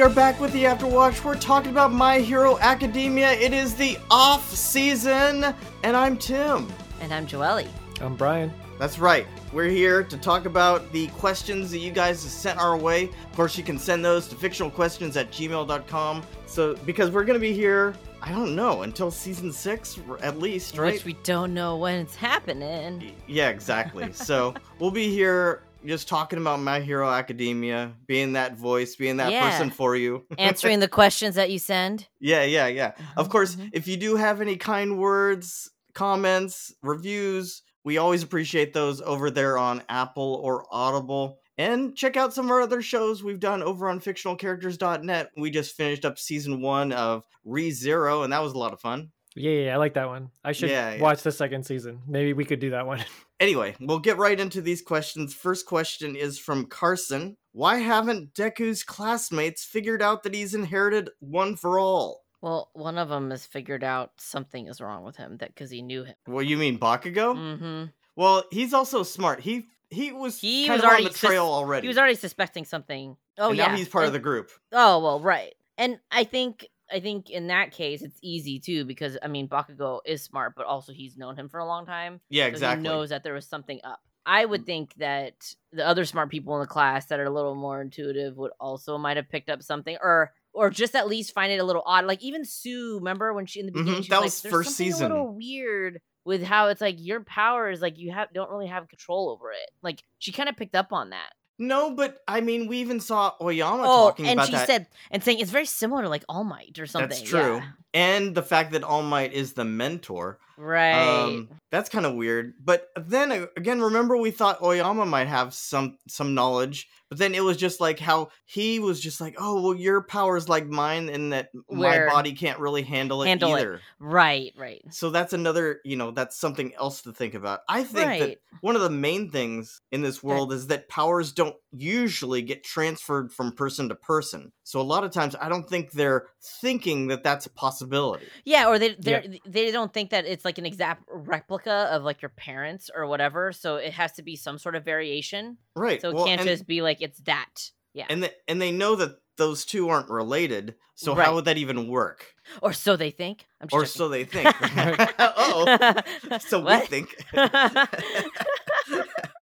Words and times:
are 0.00 0.08
back 0.08 0.40
with 0.40 0.52
the 0.52 0.64
Afterwatch. 0.64 1.22
We're 1.22 1.36
talking 1.36 1.70
about 1.70 1.92
My 1.92 2.18
Hero 2.18 2.58
Academia. 2.58 3.30
It 3.30 3.52
is 3.52 3.76
the 3.76 3.96
off 4.10 4.52
season, 4.52 5.54
and 5.84 5.96
I'm 5.96 6.16
Tim. 6.16 6.66
And 7.00 7.14
I'm 7.14 7.28
Joelle. 7.28 7.68
I'm 8.00 8.16
Brian. 8.16 8.52
That's 8.80 8.98
right. 8.98 9.24
We're 9.52 9.68
here 9.68 10.02
to 10.02 10.16
talk 10.16 10.46
about 10.46 10.90
the 10.90 11.06
questions 11.10 11.70
that 11.70 11.78
you 11.78 11.92
guys 11.92 12.24
have 12.24 12.32
sent 12.32 12.58
our 12.58 12.76
way. 12.76 13.04
Of 13.04 13.36
course, 13.36 13.56
you 13.56 13.62
can 13.62 13.78
send 13.78 14.04
those 14.04 14.26
to 14.28 14.34
fictionalquestions 14.34 15.14
at 15.14 15.30
gmail.com. 15.30 16.22
So, 16.46 16.74
because 16.84 17.12
we're 17.12 17.24
going 17.24 17.38
to 17.38 17.40
be 17.40 17.52
here, 17.52 17.94
I 18.20 18.32
don't 18.32 18.56
know, 18.56 18.82
until 18.82 19.12
season 19.12 19.52
six 19.52 19.96
at 20.22 20.40
least, 20.40 20.76
right? 20.76 20.94
Which 20.94 21.04
we 21.04 21.12
don't 21.22 21.54
know 21.54 21.76
when 21.76 22.00
it's 22.00 22.16
happening. 22.16 23.12
Yeah, 23.28 23.50
exactly. 23.50 24.12
so, 24.12 24.54
we'll 24.80 24.90
be 24.90 25.08
here 25.08 25.62
just 25.86 26.08
talking 26.08 26.38
about 26.38 26.60
My 26.60 26.80
Hero 26.80 27.08
Academia, 27.10 27.92
being 28.06 28.34
that 28.34 28.56
voice, 28.56 28.96
being 28.96 29.16
that 29.18 29.32
Yeah. 29.32 29.50
person 29.50 29.70
for 29.70 29.96
you. 29.96 30.24
Answering 30.38 30.80
the 30.80 30.88
questions 30.88 31.34
that 31.34 31.50
you 31.50 31.58
send. 31.58 32.08
Yeah, 32.20 32.44
yeah, 32.44 32.66
yeah. 32.68 32.92
Of 33.16 33.28
Mhm, 33.28 33.30
course, 33.30 33.56
mhm. 33.56 33.70
if 33.72 33.86
you 33.88 33.96
do 33.96 34.16
have 34.16 34.40
any 34.40 34.56
kind 34.56 34.98
words, 34.98 35.70
comments, 35.94 36.72
reviews, 36.82 37.62
we 37.84 37.98
always 37.98 38.22
appreciate 38.22 38.72
those 38.72 39.00
over 39.00 39.30
there 39.30 39.58
on 39.58 39.82
Apple 39.88 40.40
or 40.42 40.64
Audible. 40.70 41.38
And 41.58 41.94
check 41.94 42.16
out 42.16 42.32
some 42.32 42.46
of 42.46 42.50
our 42.50 42.62
other 42.62 42.80
shows 42.80 43.22
we've 43.22 43.38
done 43.40 43.62
over 43.62 43.88
on 43.88 44.00
fictionalcharacters.net. 44.00 45.30
We 45.36 45.50
just 45.50 45.76
finished 45.76 46.04
up 46.04 46.18
season 46.18 46.62
one 46.62 46.92
of 46.92 47.24
Re 47.44 47.70
Zero, 47.70 48.22
and 48.22 48.32
that 48.32 48.42
was 48.42 48.52
a 48.54 48.58
lot 48.58 48.72
of 48.72 48.80
fun. 48.80 49.10
Yeah, 49.34 49.50
yeah, 49.52 49.74
I 49.74 49.76
like 49.78 49.94
that 49.94 50.08
one. 50.08 50.30
I 50.44 50.52
should 50.52 50.70
Yeah, 50.70 50.94
yeah. 50.94 51.00
watch 51.02 51.22
the 51.22 51.32
second 51.32 51.64
season. 51.64 52.00
Maybe 52.06 52.32
we 52.32 52.44
could 52.44 52.60
do 52.60 52.70
that 52.70 52.86
one. 52.86 53.04
Anyway, 53.40 53.74
we'll 53.80 53.98
get 53.98 54.18
right 54.18 54.38
into 54.38 54.60
these 54.60 54.80
questions. 54.82 55.34
First 55.34 55.66
question 55.66 56.14
is 56.14 56.38
from 56.38 56.64
Carson 56.66 57.36
Why 57.50 57.78
haven't 57.78 58.34
Deku's 58.34 58.84
classmates 58.84 59.64
figured 59.64 60.00
out 60.00 60.22
that 60.22 60.32
he's 60.32 60.54
inherited 60.54 61.10
one 61.18 61.56
for 61.56 61.76
all? 61.80 62.22
Well, 62.40 62.70
one 62.72 62.98
of 62.98 63.08
them 63.08 63.32
has 63.32 63.44
figured 63.44 63.82
out 63.82 64.12
something 64.18 64.68
is 64.68 64.80
wrong 64.80 65.02
with 65.02 65.16
him 65.16 65.38
that 65.38 65.48
because 65.48 65.72
he 65.72 65.82
knew 65.82 66.04
him. 66.04 66.14
Well, 66.28 66.42
you 66.44 66.56
mean, 66.56 66.78
Bakugo? 66.78 67.34
Mm-hmm. 67.34 67.84
Well, 68.14 68.44
he's 68.52 68.72
also 68.72 69.02
smart. 69.02 69.40
He 69.40 69.66
he 69.90 70.12
was 70.12 70.40
He 70.40 70.68
kind 70.68 70.76
was 70.78 70.84
of 70.84 70.88
already 70.90 71.06
on 71.06 71.12
the 71.12 71.18
sus- 71.18 71.28
trail 71.30 71.46
already. 71.46 71.86
He 71.86 71.88
was 71.88 71.98
already 71.98 72.14
suspecting 72.14 72.64
something. 72.64 73.16
Oh 73.38 73.48
and 73.48 73.58
yeah, 73.58 73.66
now 73.66 73.76
he's 73.76 73.88
part 73.88 74.06
of 74.06 74.12
the 74.12 74.20
group. 74.20 74.52
Oh 74.70 75.00
well, 75.02 75.18
right. 75.18 75.52
And 75.78 75.98
I 76.12 76.22
think 76.22 76.68
I 76.92 77.00
think 77.00 77.30
in 77.30 77.48
that 77.48 77.72
case 77.72 78.02
it's 78.02 78.18
easy 78.22 78.58
too 78.60 78.84
because 78.84 79.16
I 79.22 79.28
mean 79.28 79.48
Bakugo 79.48 80.00
is 80.04 80.22
smart, 80.22 80.54
but 80.56 80.66
also 80.66 80.92
he's 80.92 81.16
known 81.16 81.36
him 81.36 81.48
for 81.48 81.58
a 81.58 81.66
long 81.66 81.86
time. 81.86 82.20
Yeah, 82.30 82.44
so 82.44 82.48
exactly. 82.48 82.84
He 82.84 82.88
knows 82.88 83.08
that 83.10 83.22
there 83.24 83.34
was 83.34 83.46
something 83.46 83.80
up. 83.84 84.00
I 84.24 84.44
would 84.44 84.64
think 84.66 84.94
that 84.98 85.52
the 85.72 85.84
other 85.86 86.04
smart 86.04 86.30
people 86.30 86.54
in 86.54 86.60
the 86.60 86.66
class 86.68 87.06
that 87.06 87.18
are 87.18 87.24
a 87.24 87.30
little 87.30 87.56
more 87.56 87.80
intuitive 87.80 88.36
would 88.36 88.52
also 88.60 88.96
might 88.98 89.16
have 89.16 89.28
picked 89.28 89.50
up 89.50 89.62
something, 89.62 89.96
or 90.00 90.32
or 90.52 90.70
just 90.70 90.94
at 90.94 91.08
least 91.08 91.32
find 91.34 91.50
it 91.50 91.56
a 91.58 91.64
little 91.64 91.82
odd. 91.86 92.04
Like 92.04 92.22
even 92.22 92.44
Tsu, 92.44 92.96
remember 92.98 93.32
when 93.32 93.46
she 93.46 93.60
in 93.60 93.66
the 93.66 93.72
beginning, 93.72 94.02
Mhm, 94.02 94.04
she 94.04 94.10
that 94.10 94.20
was, 94.20 94.26
was 94.26 94.44
like, 94.44 94.50
first 94.52 94.66
"There's 94.66 94.76
something 94.76 94.92
season." 94.92 95.10
A 95.10 95.14
little 95.14 95.34
weird 95.34 96.00
with 96.24 96.42
how 96.44 96.68
it's 96.68 96.80
like 96.80 96.96
your 96.98 97.24
power 97.24 97.70
is 97.70 97.80
like 97.80 97.98
you 97.98 98.12
have 98.12 98.32
don't 98.32 98.50
really 98.50 98.68
have 98.68 98.88
control 98.88 99.30
over 99.30 99.50
it. 99.50 99.68
Like 99.82 100.02
she 100.18 100.30
kind 100.30 100.48
of 100.48 100.56
picked 100.56 100.76
up 100.76 100.92
on 100.92 101.10
that. 101.10 101.30
No, 101.58 101.94
but 101.94 102.22
I 102.26 102.40
mean, 102.40 102.66
we 102.66 102.78
even 102.78 102.98
saw 103.00 103.34
Aoyama 103.40 103.84
oh, 103.84 104.08
talking 104.08 104.26
and 104.26 104.38
about 104.38 104.46
she 104.46 104.52
that. 104.52 104.66
said 104.66 104.86
and 105.10 105.22
saying 105.22 105.38
it's 105.38 105.50
very 105.50 105.66
similar 105.66 106.02
to 106.02 106.08
like 106.08 106.24
All 106.28 106.44
Might 106.44 106.78
or 106.78 106.86
something. 106.86 107.10
That's 107.10 107.22
true. 107.22 107.56
yeah. 107.56 107.68
And 107.94 108.34
the 108.34 108.42
fact 108.42 108.72
that 108.72 108.82
All 108.82 109.02
Might 109.02 109.32
is 109.32 109.52
the 109.52 109.64
mentor. 109.64 110.38
Right. 110.62 110.92
Um, 111.24 111.48
that's 111.72 111.88
kind 111.88 112.06
of 112.06 112.14
weird. 112.14 112.54
But 112.62 112.88
then 112.96 113.32
again, 113.56 113.80
remember 113.80 114.16
we 114.16 114.30
thought 114.30 114.62
Aoyama 114.62 115.04
might 115.06 115.26
have 115.26 115.52
some 115.54 115.98
some 116.06 116.34
knowledge, 116.34 116.88
but 117.08 117.18
then 117.18 117.34
it 117.34 117.42
was 117.42 117.56
just 117.56 117.80
like 117.80 117.98
how 117.98 118.28
he 118.44 118.78
was 118.78 119.00
just 119.00 119.20
like, 119.20 119.34
"Oh, 119.38 119.60
well, 119.60 119.74
your 119.74 120.02
power's 120.02 120.48
like 120.48 120.66
mine, 120.66 121.08
and 121.08 121.32
that 121.32 121.48
Where- 121.66 122.06
my 122.06 122.12
body 122.12 122.32
can't 122.34 122.60
really 122.60 122.82
handle 122.82 123.22
it 123.22 123.26
Handle 123.26 123.56
it. 123.56 123.60
either." 123.60 123.80
right. 123.98 124.52
Right. 124.56 124.82
So 124.90 125.10
that's 125.10 125.32
another, 125.32 125.80
you 125.84 125.96
know, 125.96 126.10
that's 126.12 126.36
something 126.36 126.72
else 126.74 127.02
to 127.02 127.12
think 127.12 127.34
about. 127.34 127.60
I 127.68 127.82
think 127.82 128.20
that 128.20 128.38
one 128.60 128.76
of 128.76 128.82
the 128.82 128.90
main 128.90 129.30
things 129.30 129.80
in 129.90 130.02
this 130.02 130.22
world 130.22 130.52
is 130.52 130.68
that 130.68 130.88
powers 130.88 131.32
don't 131.32 131.56
usually 131.72 132.42
get 132.42 132.62
transferred 132.62 133.32
from 133.32 133.52
person 133.52 133.88
to 133.88 133.94
person. 133.94 134.52
So 134.62 134.80
a 134.80 134.82
lot 134.82 135.04
of 135.04 135.10
times 135.10 135.34
I 135.40 135.48
don't 135.48 135.68
think 135.68 135.92
they're 135.92 136.26
thinking 136.60 137.08
that 137.08 137.24
that's 137.24 137.46
a 137.46 137.50
possibility. 137.50 138.26
Yeah, 138.44 138.68
or 138.68 138.78
they 138.78 138.94
they 138.94 139.40
they 139.46 139.70
don't 139.70 139.92
think 139.92 140.10
that 140.10 140.26
it's 140.26 140.44
like 140.44 140.51
an 140.58 140.66
exact 140.66 141.04
replica 141.08 141.88
of 141.92 142.02
like 142.02 142.22
your 142.22 142.28
parents 142.30 142.90
or 142.94 143.06
whatever. 143.06 143.52
So 143.52 143.76
it 143.76 143.92
has 143.92 144.12
to 144.12 144.22
be 144.22 144.36
some 144.36 144.58
sort 144.58 144.74
of 144.74 144.84
variation. 144.84 145.58
Right. 145.76 146.00
So 146.00 146.10
it 146.10 146.14
well, 146.14 146.26
can't 146.26 146.40
and, 146.40 146.48
just 146.48 146.66
be 146.66 146.82
like 146.82 146.98
it's 147.00 147.18
that. 147.22 147.70
Yeah. 147.94 148.06
and 148.08 148.22
the, 148.22 148.32
and 148.48 148.60
they 148.60 148.72
know 148.72 148.96
that 148.96 149.16
those 149.36 149.64
two 149.64 149.88
aren't 149.88 150.08
related. 150.08 150.76
So 150.94 151.14
Right. 151.14 151.26
how 151.26 151.34
would 151.34 151.46
that 151.46 151.58
even 151.58 151.88
work? 151.88 152.26
or 152.60 152.72
so 152.72 152.96
they 152.96 153.10
think. 153.10 153.46
I'm 153.60 153.68
just 153.68 153.74
Or 153.74 153.80
joking. 153.84 153.98
so 153.98 154.08
they 154.08 154.24
think. 154.24 154.54
oh. 155.18 156.38
So 156.40 156.58
we 156.58 156.64
What? 156.64 156.88
think. 156.88 157.14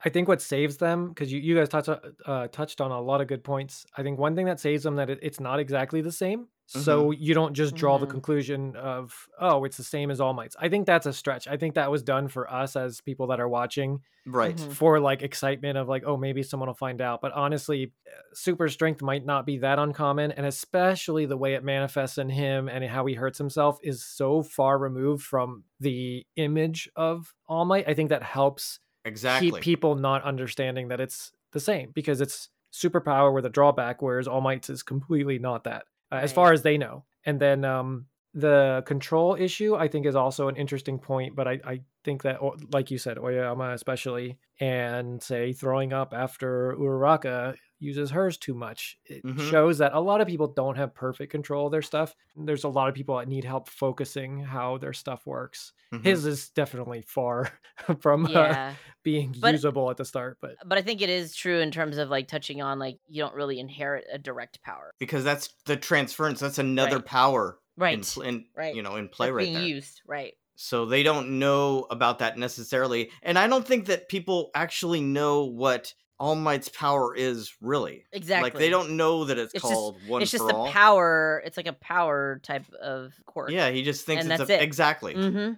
I 0.04 0.10
think 0.10 0.28
what 0.28 0.40
saves 0.40 0.76
them, 0.76 1.08
because 1.08 1.32
you, 1.32 1.40
you 1.40 1.54
guys 1.56 1.68
touch, 1.68 1.88
uh, 1.88 2.48
touched 2.48 2.80
on 2.80 2.90
a 2.92 3.00
lot 3.00 3.20
of 3.20 3.26
good 3.26 3.42
points. 3.42 3.84
I 3.96 4.02
think 4.02 4.18
one 4.18 4.36
thing 4.36 4.46
that 4.46 4.60
saves 4.60 4.84
them 4.84 4.96
that 4.96 5.10
it, 5.10 5.18
it's 5.22 5.40
not 5.40 5.58
exactly 5.58 6.00
the 6.00 6.12
same. 6.12 6.46
So 6.70 7.10
you 7.12 7.32
don't 7.34 7.54
just 7.54 7.74
draw 7.74 7.98
the 7.98 8.06
Mhm. 8.06 8.10
conclusion 8.10 8.76
of, 8.76 9.26
oh, 9.40 9.64
it's 9.64 9.78
the 9.78 9.82
same 9.82 10.10
as 10.10 10.20
All 10.20 10.34
Mights. 10.34 10.54
I 10.60 10.68
think 10.68 10.86
that's 10.86 11.06
a 11.06 11.12
stretch. 11.14 11.48
I 11.48 11.56
think 11.56 11.74
that 11.74 11.90
was 11.90 12.02
done 12.02 12.28
for 12.28 12.50
us 12.52 12.76
as 12.76 13.00
people 13.00 13.26
that 13.28 13.40
are 13.40 13.48
watching 13.48 14.02
right. 14.26 14.56
Mhm. 14.56 14.70
for 14.70 15.00
like 15.00 15.22
excitement 15.22 15.78
of 15.78 15.88
like, 15.88 16.02
oh, 16.06 16.18
maybe 16.18 16.42
someone 16.42 16.66
will 16.68 16.74
find 16.74 17.00
out. 17.00 17.22
But 17.22 17.32
honestly, 17.32 17.92
uh, 18.06 18.10
super 18.34 18.68
strength 18.68 19.00
might 19.00 19.24
not 19.24 19.46
be 19.46 19.56
that 19.58 19.78
uncommon. 19.78 20.32
And 20.32 20.44
especially 20.44 21.24
the 21.24 21.38
way 21.38 21.54
it 21.54 21.64
manifests 21.64 22.18
in 22.18 22.28
him 22.28 22.68
and 22.68 22.84
how 22.84 23.06
he 23.06 23.14
hurts 23.14 23.38
himself 23.38 23.78
is 23.82 24.04
so 24.04 24.42
far 24.42 24.78
removed 24.78 25.24
from 25.24 25.64
the 25.80 26.26
image 26.36 26.88
of 26.96 27.34
All 27.46 27.64
Might. 27.64 27.88
I 27.88 27.94
think 27.94 28.10
that 28.10 28.22
helps 28.22 28.80
Exactly. 29.06 29.50
keep 29.50 29.62
people 29.62 29.94
not 29.94 30.22
understanding 30.22 30.88
that 30.88 31.00
it's 31.00 31.32
the 31.52 31.60
same 31.60 31.92
because 31.92 32.20
it's 32.20 32.50
superpower 32.72 33.32
with 33.32 33.46
a 33.46 33.50
drawback, 33.50 34.02
whereas 34.02 34.28
All 34.28 34.42
Might's 34.42 34.68
is 34.68 34.82
completely 34.82 35.38
not 35.38 35.64
that, 35.64 35.86
uh, 36.10 36.16
as 36.16 36.32
far 36.32 36.52
as 36.52 36.62
they 36.62 36.78
know. 36.78 37.04
And 37.24 37.40
then 37.40 37.64
um, 37.64 38.06
the 38.38 38.82
control 38.86 39.34
issue, 39.38 39.74
I 39.74 39.88
think, 39.88 40.06
is 40.06 40.14
also 40.14 40.48
an 40.48 40.56
interesting 40.56 40.98
point. 40.98 41.34
But 41.34 41.48
I, 41.48 41.60
I 41.64 41.80
think 42.04 42.22
that, 42.22 42.38
like 42.72 42.90
you 42.90 42.98
said, 42.98 43.18
Aoyama 43.18 43.72
especially, 43.72 44.38
and 44.60 45.22
say 45.22 45.52
throwing 45.52 45.92
up 45.92 46.12
after 46.14 46.74
Uraraka 46.78 47.54
uses 47.80 48.10
hers 48.10 48.36
too 48.36 48.54
much. 48.54 48.98
It 49.04 49.24
Mhm. 49.24 49.50
shows 49.50 49.78
that 49.78 49.92
a 49.94 50.00
lot 50.00 50.20
of 50.20 50.26
people 50.26 50.48
don't 50.48 50.76
have 50.76 50.94
perfect 50.94 51.30
control 51.30 51.66
of 51.66 51.72
their 51.72 51.82
stuff. 51.82 52.12
There's 52.36 52.64
a 52.64 52.68
lot 52.68 52.88
of 52.88 52.94
people 52.96 53.16
that 53.18 53.28
need 53.28 53.44
help 53.44 53.68
focusing 53.68 54.40
how 54.40 54.78
their 54.78 54.92
stuff 54.92 55.24
works. 55.26 55.72
Mhm. 55.94 56.02
His 56.04 56.26
is 56.26 56.48
definitely 56.50 57.02
far 57.02 57.52
from 58.00 58.26
uh, 58.34 58.72
being 59.04 59.32
But- 59.40 59.52
usable 59.52 59.90
at 59.90 59.96
the 59.96 60.04
start, 60.04 60.38
but 60.40 60.56
But 60.66 60.76
I 60.78 60.82
think 60.82 61.02
it 61.02 61.08
is 61.08 61.36
true 61.36 61.60
in 61.60 61.70
terms 61.70 61.98
of 61.98 62.08
like 62.10 62.26
touching 62.26 62.60
on 62.62 62.80
like 62.80 62.98
you 63.08 63.22
don't 63.22 63.34
really 63.34 63.60
inherit 63.60 64.06
a 64.12 64.18
direct 64.18 64.60
power. 64.62 64.92
because 64.98 65.22
that's 65.22 65.54
the 65.66 65.76
transference. 65.76 66.40
That's 66.40 66.58
another 66.58 66.96
Right. 66.96 67.04
power 67.06 67.44
in, 67.52 67.54
Right. 67.78 68.02
pl- 68.02 68.22
in 68.24 68.44
Right. 68.56 68.74
you 68.74 68.82
know 68.82 68.96
in 68.96 69.08
play 69.08 69.28
That's 69.28 69.34
right 69.36 69.44
being 69.44 69.54
there. 69.54 69.62
used. 69.64 70.02
Right. 70.06 70.34
So 70.56 70.86
they 70.86 71.02
don't 71.04 71.38
know 71.38 71.86
about 71.90 72.18
that 72.18 72.36
necessarily, 72.36 73.10
and 73.22 73.38
I 73.38 73.46
don't 73.46 73.66
think 73.66 73.86
that 73.86 74.08
people 74.08 74.50
actually 74.54 75.00
know 75.00 75.44
what 75.44 75.94
All 76.20 76.34
Might's 76.34 76.68
power 76.68 77.14
is 77.14 77.54
really. 77.60 78.04
Exactly. 78.12 78.50
Like 78.50 78.58
they 78.58 78.70
don't 78.70 78.96
know 78.96 79.24
that 79.26 79.38
it's, 79.38 79.54
It's 79.54 79.62
just- 79.62 79.72
called 79.72 79.96
one 80.08 80.20
it's 80.20 80.32
just 80.32 80.42
for 80.42 80.52
all. 80.52 80.66
power. 80.68 81.40
It's 81.46 81.56
like 81.56 81.68
a 81.68 81.72
power 81.74 82.40
type 82.42 82.64
of 82.82 83.14
quirk. 83.24 83.50
Yeah, 83.50 83.70
he 83.70 83.84
just 83.84 84.04
thinks 84.04 84.24
And 84.24 84.32
it's 84.32 84.38
that's 84.40 84.50
a, 84.50 84.54
it. 84.54 84.62
exactly. 84.62 85.14
Mm-hmm. 85.14 85.52